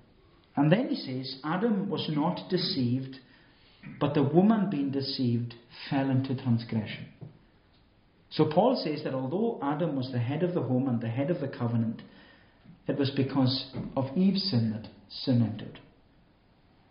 And 0.55 0.73
then 0.73 0.89
he 0.89 0.97
says 0.97 1.39
Adam 1.45 1.91
was 1.91 2.09
not 2.11 2.49
deceived, 2.49 3.17
but 4.01 4.15
the 4.15 4.23
woman 4.23 4.71
being 4.71 4.91
deceived 4.91 5.55
fell 5.91 6.09
into 6.09 6.35
transgression. 6.35 7.07
So 8.31 8.51
Paul 8.53 8.81
says 8.83 9.05
that 9.05 9.15
although 9.15 9.59
Adam 9.63 9.97
was 9.97 10.11
the 10.13 10.19
head 10.19 10.43
of 10.43 10.55
the 10.55 10.63
home 10.63 10.89
and 10.89 11.01
the 11.01 11.09
head 11.09 11.31
of 11.31 11.41
the 11.41 11.49
covenant, 11.49 12.03
it 12.89 12.99
was 12.99 13.11
because 13.11 13.71
of 13.97 14.17
Eve's 14.17 14.43
sin 14.51 14.73
that 14.73 14.91
sin 15.09 15.43
entered. 15.43 15.81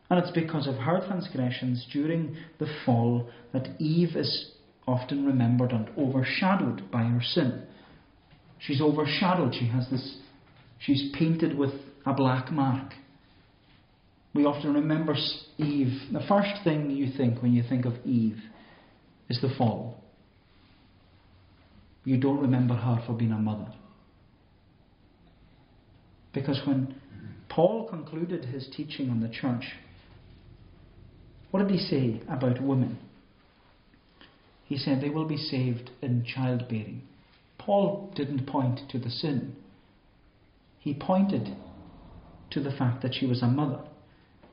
And 0.10 0.20
it's 0.20 0.32
because 0.32 0.68
of 0.68 0.76
her 0.76 1.02
transgressions 1.06 1.86
during 1.92 2.38
the 2.60 2.68
fall 2.86 3.30
that 3.54 3.70
Eve 3.80 4.16
is 4.16 4.52
often 4.88 5.26
remembered 5.26 5.72
and 5.72 5.90
overshadowed 5.98 6.92
by 6.92 7.04
her 7.04 7.22
sin. 7.22 7.64
She's 8.60 8.82
overshadowed. 8.82 9.56
She 9.56 9.68
has 9.68 9.90
this, 9.90 10.18
she's 10.80 11.12
painted 11.18 11.58
with 11.58 11.74
a 12.06 12.14
black 12.14 12.52
mark. 12.52 12.94
We 14.34 14.46
often 14.46 14.74
remember 14.74 15.16
Eve. 15.58 15.94
The 16.12 16.26
first 16.28 16.64
thing 16.64 16.92
you 16.92 17.12
think 17.16 17.42
when 17.42 17.54
you 17.54 17.64
think 17.68 17.86
of 17.86 17.94
Eve 18.06 18.38
is 19.30 19.40
the 19.42 19.54
fall. 19.58 20.04
You 22.06 22.18
don't 22.18 22.40
remember 22.40 22.76
her 22.76 23.04
for 23.06 23.14
being 23.14 23.32
a 23.32 23.38
mother. 23.38 23.68
Because 26.34 26.62
when 26.66 26.96
Paul 27.50 27.88
concluded 27.90 28.46
his 28.46 28.68
teaching 28.76 29.10
on 29.10 29.22
the 29.22 29.30
church, 29.30 29.64
what 31.50 31.68
did 31.68 31.72
he 31.72 31.80
say 31.80 32.22
about 32.30 32.62
women? 32.62 33.00
He 34.66 34.78
said 34.78 35.02
they 35.02 35.10
will 35.10 35.28
be 35.28 35.38
saved 35.38 35.90
in 36.02 36.26
childbearing. 36.26 37.04
Paul 37.58 38.12
didn't 38.16 38.46
point 38.46 38.82
to 38.92 39.00
the 39.00 39.10
sin. 39.10 39.56
He 40.80 40.94
pointed 40.94 41.56
to 42.52 42.62
the 42.62 42.72
fact 42.72 43.02
that 43.02 43.16
she 43.16 43.26
was 43.26 43.42
a 43.42 43.48
mother. 43.48 43.80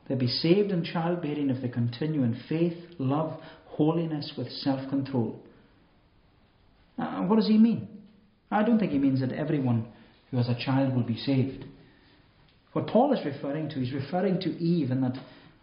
They'll 0.09 0.19
be 0.19 0.27
saved 0.27 0.71
in 0.71 0.85
childbearing 0.85 1.51
if 1.51 1.61
they 1.61 1.69
continue 1.69 2.23
in 2.23 2.41
faith, 2.49 2.77
love, 2.99 3.39
holiness 3.67 4.33
with 4.37 4.51
self 4.51 4.89
control. 4.89 5.41
Uh, 6.99 7.23
what 7.23 7.37
does 7.37 7.49
he 7.49 7.59
mean? 7.59 7.89
I 8.51 8.63
don't 8.63 8.79
think 8.79 8.93
he 8.93 8.99
means 8.99 9.21
that 9.21 9.33
everyone 9.33 9.87
who 10.31 10.37
has 10.37 10.49
a 10.49 10.65
child 10.65 10.95
will 10.95 11.03
be 11.05 11.17
saved. 11.17 11.65
What 12.73 12.87
Paul 12.87 13.13
is 13.13 13.25
referring 13.25 13.69
to, 13.71 13.77
he's 13.77 13.93
referring 13.93 14.41
to 14.41 14.51
Eve, 14.51 14.91
and 14.91 15.03
that 15.03 15.19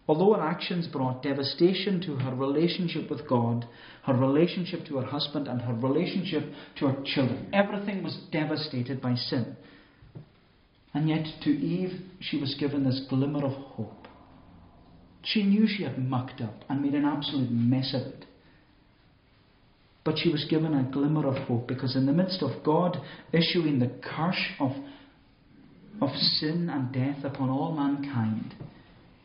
although 0.06 0.34
her 0.34 0.42
actions 0.42 0.86
brought 0.86 1.22
devastation 1.22 2.00
to 2.02 2.16
her 2.16 2.34
relationship 2.34 3.10
with 3.10 3.28
God, 3.28 3.66
her 4.04 4.14
relationship 4.14 4.86
to 4.86 4.96
her 4.98 5.06
husband, 5.06 5.48
and 5.48 5.60
her 5.62 5.74
relationship 5.74 6.44
to 6.78 6.86
her 6.86 7.02
children, 7.04 7.48
everything 7.52 8.02
was 8.02 8.18
devastated 8.32 9.00
by 9.00 9.14
sin. 9.14 9.56
And 10.94 11.08
yet, 11.08 11.26
to 11.42 11.50
Eve, 11.50 12.00
she 12.20 12.40
was 12.40 12.56
given 12.58 12.84
this 12.84 13.02
glimmer 13.08 13.44
of 13.44 13.52
hope. 13.52 14.08
She 15.22 15.44
knew 15.44 15.66
she 15.68 15.84
had 15.84 15.98
mucked 15.98 16.40
up 16.40 16.64
and 16.68 16.82
made 16.82 16.94
an 16.94 17.04
absolute 17.04 17.50
mess 17.50 17.94
of 17.94 18.02
it. 18.02 18.24
But 20.04 20.18
she 20.18 20.30
was 20.30 20.46
given 20.48 20.74
a 20.74 20.90
glimmer 20.90 21.26
of 21.26 21.46
hope 21.46 21.68
because, 21.68 21.94
in 21.94 22.06
the 22.06 22.12
midst 22.12 22.42
of 22.42 22.64
God 22.64 22.98
issuing 23.32 23.78
the 23.78 23.92
curse 24.02 24.46
of 24.58 24.72
of 26.00 26.10
sin 26.16 26.70
and 26.70 26.92
death 26.92 27.24
upon 27.24 27.50
all 27.50 27.72
mankind, 27.72 28.54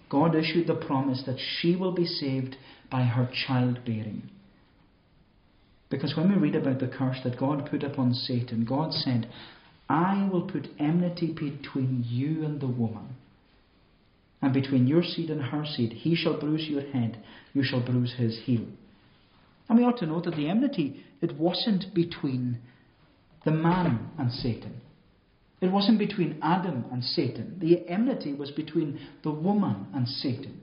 God 0.09 0.35
issued 0.35 0.67
the 0.67 0.75
promise 0.75 1.23
that 1.25 1.39
she 1.39 1.75
will 1.75 1.93
be 1.93 2.05
saved 2.05 2.57
by 2.91 3.03
her 3.03 3.29
childbearing. 3.47 4.29
Because 5.89 6.15
when 6.17 6.29
we 6.29 6.35
read 6.35 6.55
about 6.55 6.79
the 6.79 6.87
curse 6.87 7.19
that 7.23 7.39
God 7.39 7.67
put 7.69 7.83
upon 7.83 8.13
Satan, 8.13 8.65
God 8.65 8.91
said, 8.91 9.29
I 9.87 10.27
will 10.31 10.49
put 10.49 10.67
enmity 10.79 11.27
between 11.27 12.03
you 12.07 12.43
and 12.43 12.59
the 12.59 12.67
woman, 12.67 13.15
and 14.41 14.53
between 14.53 14.87
your 14.87 15.03
seed 15.03 15.29
and 15.29 15.41
her 15.41 15.63
seed. 15.65 15.93
He 15.93 16.15
shall 16.15 16.39
bruise 16.39 16.67
your 16.67 16.81
head, 16.81 17.23
you 17.53 17.63
shall 17.63 17.85
bruise 17.85 18.13
his 18.17 18.39
heel. 18.45 18.65
And 19.67 19.77
we 19.77 19.83
ought 19.83 19.97
to 19.99 20.05
note 20.05 20.25
that 20.25 20.35
the 20.35 20.49
enmity, 20.49 21.03
it 21.21 21.37
wasn't 21.37 21.93
between 21.93 22.59
the 23.43 23.51
man 23.51 24.09
and 24.17 24.31
Satan. 24.31 24.81
It 25.61 25.71
wasn't 25.71 25.99
between 25.99 26.37
Adam 26.41 26.85
and 26.91 27.03
Satan. 27.03 27.57
The 27.59 27.87
enmity 27.89 28.33
was 28.33 28.51
between 28.51 28.99
the 29.23 29.31
woman 29.31 29.87
and 29.93 30.07
Satan. 30.07 30.61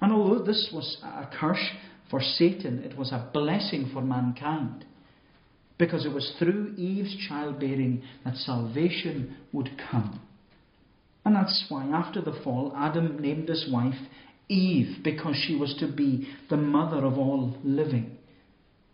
And 0.00 0.12
although 0.12 0.44
this 0.44 0.70
was 0.72 0.98
a 1.02 1.28
curse 1.38 1.70
for 2.10 2.20
Satan, 2.20 2.80
it 2.80 2.96
was 2.96 3.12
a 3.12 3.30
blessing 3.32 3.90
for 3.92 4.02
mankind. 4.02 4.84
Because 5.78 6.04
it 6.04 6.12
was 6.12 6.34
through 6.38 6.74
Eve's 6.76 7.16
childbearing 7.28 8.02
that 8.24 8.36
salvation 8.36 9.36
would 9.52 9.70
come. 9.90 10.20
And 11.24 11.34
that's 11.34 11.64
why, 11.68 11.86
after 11.86 12.20
the 12.20 12.38
fall, 12.44 12.72
Adam 12.76 13.20
named 13.20 13.48
his 13.48 13.66
wife 13.70 13.94
Eve, 14.48 15.02
because 15.02 15.36
she 15.46 15.56
was 15.56 15.74
to 15.78 15.86
be 15.90 16.28
the 16.50 16.56
mother 16.56 17.04
of 17.04 17.18
all 17.18 17.56
living. 17.64 18.16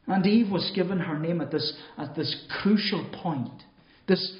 And 0.07 0.26
Eve 0.26 0.51
was 0.51 0.72
given 0.74 0.98
her 0.98 1.18
name 1.18 1.40
at 1.40 1.51
this, 1.51 1.72
at 1.98 2.14
this 2.14 2.46
crucial 2.62 3.09
point, 3.22 3.62
this 4.09 4.38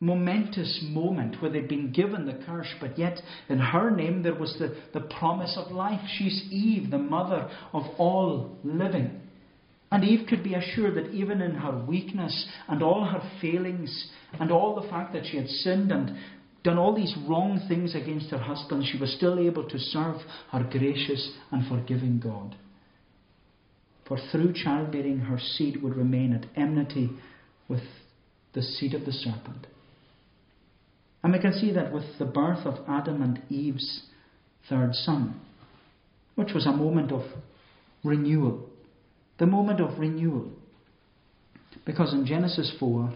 momentous 0.00 0.80
moment 0.82 1.40
where 1.40 1.50
they'd 1.50 1.68
been 1.68 1.92
given 1.92 2.26
the 2.26 2.44
curse, 2.46 2.68
but 2.80 2.98
yet 2.98 3.20
in 3.48 3.58
her 3.58 3.90
name 3.90 4.22
there 4.22 4.34
was 4.34 4.56
the, 4.58 4.76
the 4.92 5.06
promise 5.18 5.56
of 5.56 5.72
life. 5.72 6.00
She's 6.18 6.46
Eve, 6.50 6.90
the 6.90 6.98
mother 6.98 7.48
of 7.72 7.84
all 7.96 8.56
living. 8.64 9.20
And 9.90 10.02
Eve 10.02 10.26
could 10.28 10.42
be 10.42 10.54
assured 10.54 10.96
that 10.96 11.12
even 11.12 11.40
in 11.40 11.54
her 11.54 11.84
weakness 11.86 12.48
and 12.68 12.82
all 12.82 13.04
her 13.04 13.22
failings 13.40 14.10
and 14.40 14.50
all 14.50 14.74
the 14.74 14.88
fact 14.88 15.12
that 15.12 15.24
she 15.24 15.36
had 15.36 15.48
sinned 15.48 15.92
and 15.92 16.18
done 16.64 16.78
all 16.78 16.96
these 16.96 17.14
wrong 17.28 17.60
things 17.68 17.94
against 17.94 18.30
her 18.30 18.38
husband, 18.38 18.84
she 18.90 18.98
was 18.98 19.14
still 19.14 19.38
able 19.38 19.68
to 19.68 19.78
serve 19.78 20.16
her 20.50 20.66
gracious 20.70 21.32
and 21.52 21.68
forgiving 21.68 22.18
God. 22.18 22.56
For 24.08 24.18
through 24.32 24.54
childbearing, 24.54 25.20
her 25.20 25.38
seed 25.38 25.82
would 25.82 25.94
remain 25.94 26.32
at 26.32 26.46
enmity 26.56 27.10
with 27.68 27.82
the 28.54 28.62
seed 28.62 28.94
of 28.94 29.04
the 29.04 29.12
serpent. 29.12 29.66
And 31.22 31.32
we 31.32 31.38
can 31.38 31.52
see 31.52 31.72
that 31.72 31.92
with 31.92 32.04
the 32.18 32.24
birth 32.24 32.66
of 32.66 32.84
Adam 32.88 33.22
and 33.22 33.42
Eve's 33.50 34.02
third 34.68 34.94
son, 34.94 35.40
which 36.34 36.52
was 36.54 36.66
a 36.66 36.72
moment 36.72 37.12
of 37.12 37.22
renewal. 38.02 38.68
The 39.38 39.46
moment 39.46 39.80
of 39.80 39.98
renewal. 39.98 40.50
Because 41.84 42.12
in 42.12 42.26
Genesis 42.26 42.74
4, 42.78 43.14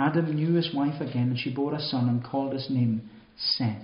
Adam 0.00 0.34
knew 0.34 0.54
his 0.54 0.74
wife 0.74 0.98
again, 1.00 1.28
and 1.28 1.38
she 1.38 1.52
bore 1.52 1.74
a 1.74 1.80
son 1.80 2.08
and 2.08 2.24
called 2.24 2.54
his 2.54 2.70
name 2.70 3.02
Seth. 3.36 3.82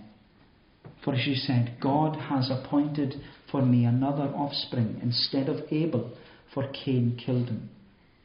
For 1.05 1.15
she 1.15 1.35
said, 1.35 1.77
God 1.81 2.17
has 2.17 2.51
appointed 2.51 3.17
for 3.51 3.63
me 3.63 3.85
another 3.85 4.25
offspring 4.35 4.99
instead 5.03 5.49
of 5.49 5.71
Abel, 5.71 6.17
for 6.55 6.69
Cain 6.73 7.21
killed 7.23 7.49
him. 7.49 7.69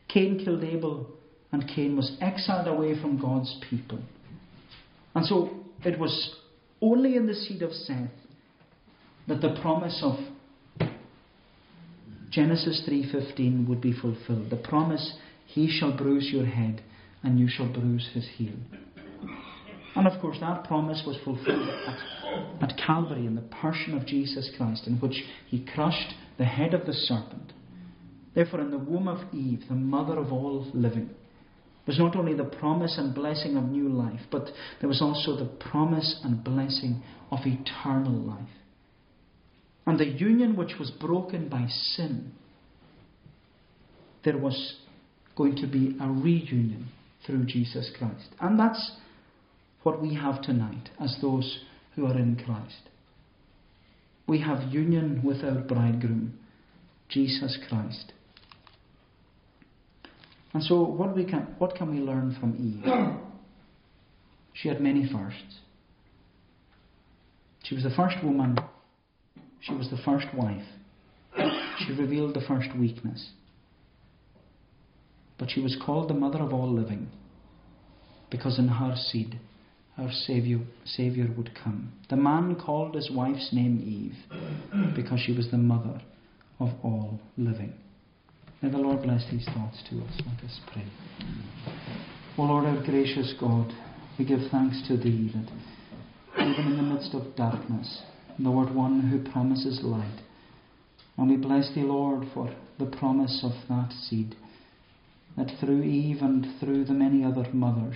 Cain 0.08 0.42
killed 0.44 0.64
Abel 0.64 1.08
and 1.52 1.68
Cain 1.68 1.98
was 1.98 2.16
exiled 2.22 2.68
away 2.68 3.00
from 3.00 3.20
God's 3.20 3.60
people. 3.70 4.00
And 5.14 5.26
so 5.26 5.50
it 5.84 6.00
was 6.00 6.36
only 6.82 7.18
in 7.18 7.28
the 7.28 7.36
seed 7.36 7.62
of 7.62 7.74
Seth 7.74 8.10
that 9.28 9.42
the 9.42 9.60
promise 9.62 10.02
of 10.02 10.18
Genesis 12.30 12.84
3:15 12.88 13.68
would 13.68 13.82
be 13.82 13.92
fulfilled. 13.92 14.50
The 14.50 14.56
promise, 14.56 15.18
he 15.46 15.68
shall 15.68 15.96
bruise 15.96 16.32
your 16.32 16.46
head 16.46 16.82
and 17.24 17.40
you 17.40 17.48
shall 17.48 17.72
bruise 17.72 18.10
his 18.14 18.28
heel. 18.36 18.54
And 19.96 20.08
of 20.08 20.22
course, 20.22 20.38
that 20.40 20.64
promise 20.64 21.04
was 21.06 21.18
fulfilled 21.24 21.70
at, 21.70 22.70
at 22.70 22.78
Calvary 22.78 23.26
in 23.26 23.36
the 23.36 23.42
person 23.42 23.94
of 23.96 24.06
Jesus 24.06 24.50
Christ, 24.58 24.88
in 24.88 24.98
which 24.98 25.24
he 25.48 25.66
crushed 25.76 26.16
the 26.38 26.46
head 26.46 26.74
of 26.74 26.86
the 26.86 26.94
serpent. 26.94 27.54
Therefore, 28.34 28.62
in 28.62 28.72
the 28.72 28.78
womb 28.78 29.08
of 29.08 29.34
Eve, 29.34 29.64
the 29.68 29.76
mother 29.76 30.18
of 30.18 30.32
all 30.32 30.66
living, 30.74 31.10
was 31.86 32.00
not 32.00 32.16
only 32.16 32.34
the 32.34 32.46
promise 32.46 32.98
and 32.98 33.14
blessing 33.14 33.58
of 33.58 33.66
new 33.66 33.90
life, 33.90 34.22
but 34.32 34.50
there 34.80 34.88
was 34.88 35.02
also 35.02 35.36
the 35.36 35.50
promise 35.70 36.22
and 36.24 36.44
blessing 36.44 37.04
of 37.32 37.40
eternal 37.46 38.14
life. 38.14 38.48
And 39.86 40.00
the 40.00 40.06
union 40.08 40.56
which 40.56 40.76
was 40.80 40.92
broken 40.92 41.50
by 41.50 41.68
sin, 41.68 42.32
there 44.24 44.38
was 44.38 44.78
going 45.36 45.56
to 45.58 45.68
be 45.68 45.98
a 46.00 46.08
reunion 46.08 46.88
through 47.26 47.46
Jesus 47.46 47.92
Christ. 47.98 48.30
And 48.40 48.60
that's 48.60 48.92
what 49.84 50.02
we 50.02 50.16
have 50.16 50.42
tonight 50.42 50.90
as 51.00 51.18
those 51.22 51.60
who 51.96 52.06
are 52.06 52.18
in 52.18 52.36
Christ. 52.36 52.90
We 54.28 54.42
have 54.42 54.72
union 54.72 55.22
with 55.24 55.44
our 55.44 55.60
bridegroom, 55.60 56.38
Jesus 57.10 57.58
Christ. 57.68 58.14
And 60.54 60.64
so, 60.64 60.82
what, 60.84 61.16
we 61.16 61.26
can, 61.26 61.56
what 61.58 61.76
can 61.76 61.92
we 61.92 62.00
learn 62.00 62.36
from 62.40 62.56
Eve? 62.56 63.18
She 64.54 64.68
had 64.68 64.82
many 64.82 65.10
firsts. 65.10 65.60
She 67.64 67.74
was 67.74 67.84
the 67.84 67.90
first 67.92 68.18
woman, 68.24 68.58
she 69.62 69.74
was 69.74 69.90
the 69.90 69.98
first 70.04 70.28
wife. 70.36 70.66
She 71.80 71.94
revealed 71.94 72.36
the 72.36 72.42
first 72.42 72.68
weakness. 72.78 73.30
But 75.42 75.50
she 75.50 75.60
was 75.60 75.76
called 75.84 76.08
the 76.08 76.14
mother 76.14 76.38
of 76.38 76.54
all 76.54 76.72
living 76.72 77.10
because 78.30 78.60
in 78.60 78.68
her 78.68 78.96
seed 78.96 79.40
our 79.98 80.12
Saviour, 80.12 80.62
Saviour 80.86 81.30
would 81.36 81.56
come. 81.56 81.92
The 82.12 82.16
man 82.16 82.56
called 82.56 82.94
his 82.94 83.10
wife's 83.10 83.50
name 83.52 83.82
Eve 83.82 84.94
because 84.96 85.20
she 85.20 85.36
was 85.36 85.50
the 85.50 85.58
mother 85.58 86.00
of 86.60 86.70
all 86.84 87.20
living. 87.38 87.74
May 88.62 88.70
the 88.70 88.78
Lord 88.78 89.02
bless 89.02 89.26
these 89.32 89.46
thoughts 89.46 89.82
to 89.90 90.04
us. 90.04 90.22
Let 90.28 90.44
us 90.46 90.60
pray. 90.72 90.86
O 92.38 92.44
Lord, 92.44 92.66
our 92.66 92.86
gracious 92.86 93.34
God, 93.40 93.74
we 94.20 94.26
give 94.26 94.42
thanks 94.52 94.88
to 94.90 94.96
Thee 94.96 95.32
that 95.34 96.48
even 96.48 96.68
in 96.68 96.78
the 96.78 96.84
midst 96.84 97.16
of 97.16 97.36
darkness, 97.36 98.04
Thou 98.38 98.60
art 98.60 98.76
one 98.76 99.02
who 99.02 99.32
promises 99.32 99.80
light. 99.82 100.22
And 101.18 101.32
we 101.32 101.38
bless 101.38 101.74
Thee, 101.74 101.82
Lord, 101.82 102.28
for 102.32 102.56
the 102.78 102.86
promise 102.86 103.44
of 103.44 103.54
that 103.70 103.92
seed, 103.92 104.36
that 105.38 105.52
through 105.60 105.84
Eve 105.84 106.22
and 106.22 106.46
through 106.60 106.86
the 106.86 106.94
many 106.94 107.24
other 107.24 107.48
mothers, 107.54 107.96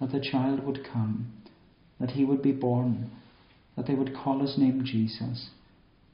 that 0.00 0.12
the 0.12 0.20
child 0.20 0.64
would 0.64 0.86
come, 0.92 1.32
that 2.00 2.10
he 2.10 2.24
would 2.24 2.42
be 2.42 2.52
born, 2.52 3.10
that 3.76 3.86
they 3.86 3.94
would 3.94 4.14
call 4.14 4.40
his 4.40 4.58
name 4.58 4.82
Jesus, 4.84 5.50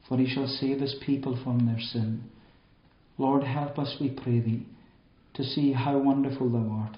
for 0.08 0.18
he 0.18 0.28
shall 0.28 0.46
save 0.46 0.80
his 0.80 0.96
people 1.04 1.38
from 1.42 1.66
their 1.66 1.80
sin. 1.80 2.24
Lord, 3.18 3.44
help 3.44 3.78
us, 3.78 3.96
we 4.00 4.10
pray 4.10 4.40
thee, 4.40 4.66
to 5.34 5.44
see 5.44 5.72
how 5.72 5.98
wonderful 5.98 6.50
thou 6.50 6.70
art, 6.70 6.96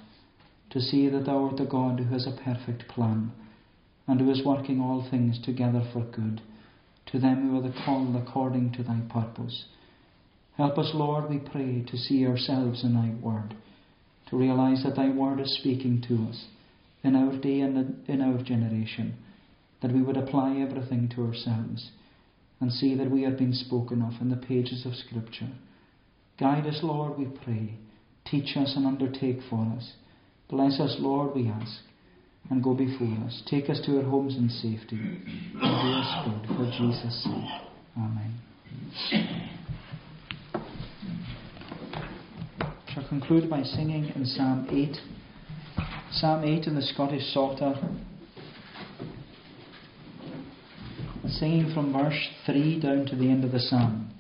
to 0.71 0.81
see 0.81 1.09
that 1.09 1.27
thou 1.27 1.45
art 1.45 1.57
the 1.57 1.65
God 1.65 1.99
who 1.99 2.13
has 2.13 2.27
a 2.27 2.43
perfect 2.43 2.89
plan, 2.89 3.33
and 4.07 4.21
who 4.21 4.31
is 4.31 4.45
working 4.45 4.81
all 4.81 5.07
things 5.11 5.39
together 5.43 5.83
for 5.93 6.03
good, 6.03 6.41
to 7.07 7.19
them 7.19 7.51
who 7.51 7.59
are 7.59 7.63
the 7.63 7.75
called 7.85 8.17
according 8.17 8.73
to 8.73 8.83
thy 8.83 9.01
purpose. 9.11 9.67
Help 10.57 10.79
us, 10.79 10.91
Lord, 10.95 11.29
we 11.29 11.39
pray, 11.39 11.85
to 11.91 11.97
see 11.97 12.27
ourselves 12.27 12.85
in 12.85 12.95
thy 12.95 13.11
word, 13.21 13.55
to 14.31 14.37
realize 14.37 14.83
that 14.85 14.95
thy 14.97 15.11
word 15.11 15.41
is 15.41 15.57
speaking 15.59 16.03
to 16.09 16.29
us 16.29 16.47
in 17.03 17.17
our 17.17 17.37
day 17.37 17.61
and 17.61 18.09
in 18.09 18.21
our 18.21 18.43
generation, 18.43 19.17
that 19.83 19.93
we 19.93 20.01
would 20.01 20.17
apply 20.17 20.57
everything 20.57 21.11
to 21.15 21.27
ourselves 21.27 21.91
and 22.61 22.73
see 22.73 22.95
that 22.95 23.11
we 23.11 23.25
are 23.25 23.37
being 23.37 23.53
spoken 23.53 24.01
of 24.01 24.21
in 24.21 24.31
the 24.31 24.37
pages 24.37 24.87
of 24.87 24.95
Scripture. 24.95 25.51
Guide 26.39 26.67
us, 26.67 26.81
Lord, 26.83 27.19
we 27.19 27.27
pray. 27.45 27.75
Teach 28.25 28.57
us 28.57 28.75
and 28.77 28.87
undertake 28.87 29.41
for 29.51 29.67
us. 29.77 29.93
Bless 30.49 30.81
us, 30.81 30.97
Lord, 30.99 31.35
we 31.35 31.49
ask, 31.49 31.81
and 32.49 32.63
go 32.63 32.75
before 32.75 33.19
us. 33.27 33.43
Take 33.51 33.69
us 33.69 33.81
to 33.87 33.99
our 33.99 34.05
homes 34.05 34.37
in 34.37 34.49
safety, 34.49 34.97
and 34.97 35.61
do 35.61 35.61
us 35.61 36.25
good 36.25 36.57
for 36.57 36.71
Jesus' 36.79 37.25
sake. 37.25 37.63
Amen. 37.99 39.51
shall 42.95 43.09
conclude 43.09 43.51
by 43.51 43.61
singing 43.63 44.13
in 44.15 44.25
Psalm 44.25 44.69
8. 44.71 44.97
Psalm 46.13 46.45
8 46.45 46.69
in 46.69 46.77
the 46.77 46.83
Scottish 46.83 47.25
Psalter. 47.33 47.75
Singing 51.27 51.73
from 51.75 51.93
verse 51.93 52.29
3 52.47 52.81
down 52.81 53.07
to 53.07 53.17
the 53.17 53.29
end 53.29 53.43
of 53.43 53.51
the 53.51 53.59
psalm. 53.59 54.11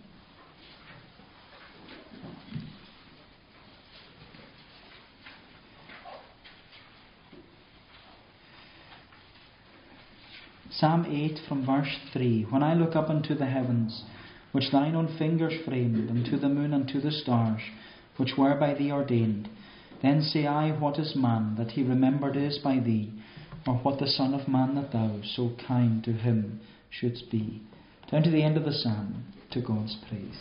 Psalm 10.72 11.06
8 11.08 11.38
from 11.46 11.64
verse 11.64 11.96
3 12.12 12.48
When 12.50 12.64
I 12.64 12.74
look 12.74 12.96
up 12.96 13.08
unto 13.08 13.36
the 13.36 13.46
heavens, 13.46 14.02
which 14.50 14.72
thine 14.72 14.96
own 14.96 15.16
fingers 15.16 15.54
framed, 15.64 16.10
unto 16.10 16.36
the 16.36 16.48
moon 16.48 16.74
and 16.74 16.88
to 16.88 17.00
the 17.00 17.12
stars, 17.12 17.60
which 18.16 18.36
were 18.36 18.54
by 18.54 18.74
thee 18.74 18.92
ordained. 18.92 19.48
Then 20.02 20.22
say 20.22 20.46
I, 20.46 20.70
What 20.70 20.98
is 20.98 21.16
man, 21.16 21.54
that 21.56 21.72
he 21.72 21.82
remembered 21.82 22.36
is 22.36 22.58
by 22.58 22.78
thee, 22.78 23.12
or 23.66 23.74
what 23.76 23.98
the 23.98 24.06
Son 24.06 24.34
of 24.34 24.48
Man 24.48 24.74
that 24.74 24.92
thou, 24.92 25.20
so 25.24 25.56
kind 25.66 26.04
to 26.04 26.12
him, 26.12 26.60
shouldst 26.90 27.30
be. 27.30 27.62
Turn 28.10 28.22
to 28.22 28.30
the 28.30 28.42
end 28.42 28.56
of 28.56 28.64
the 28.64 28.72
psalm, 28.72 29.24
to 29.52 29.60
God's 29.60 29.96
praise. 30.08 30.40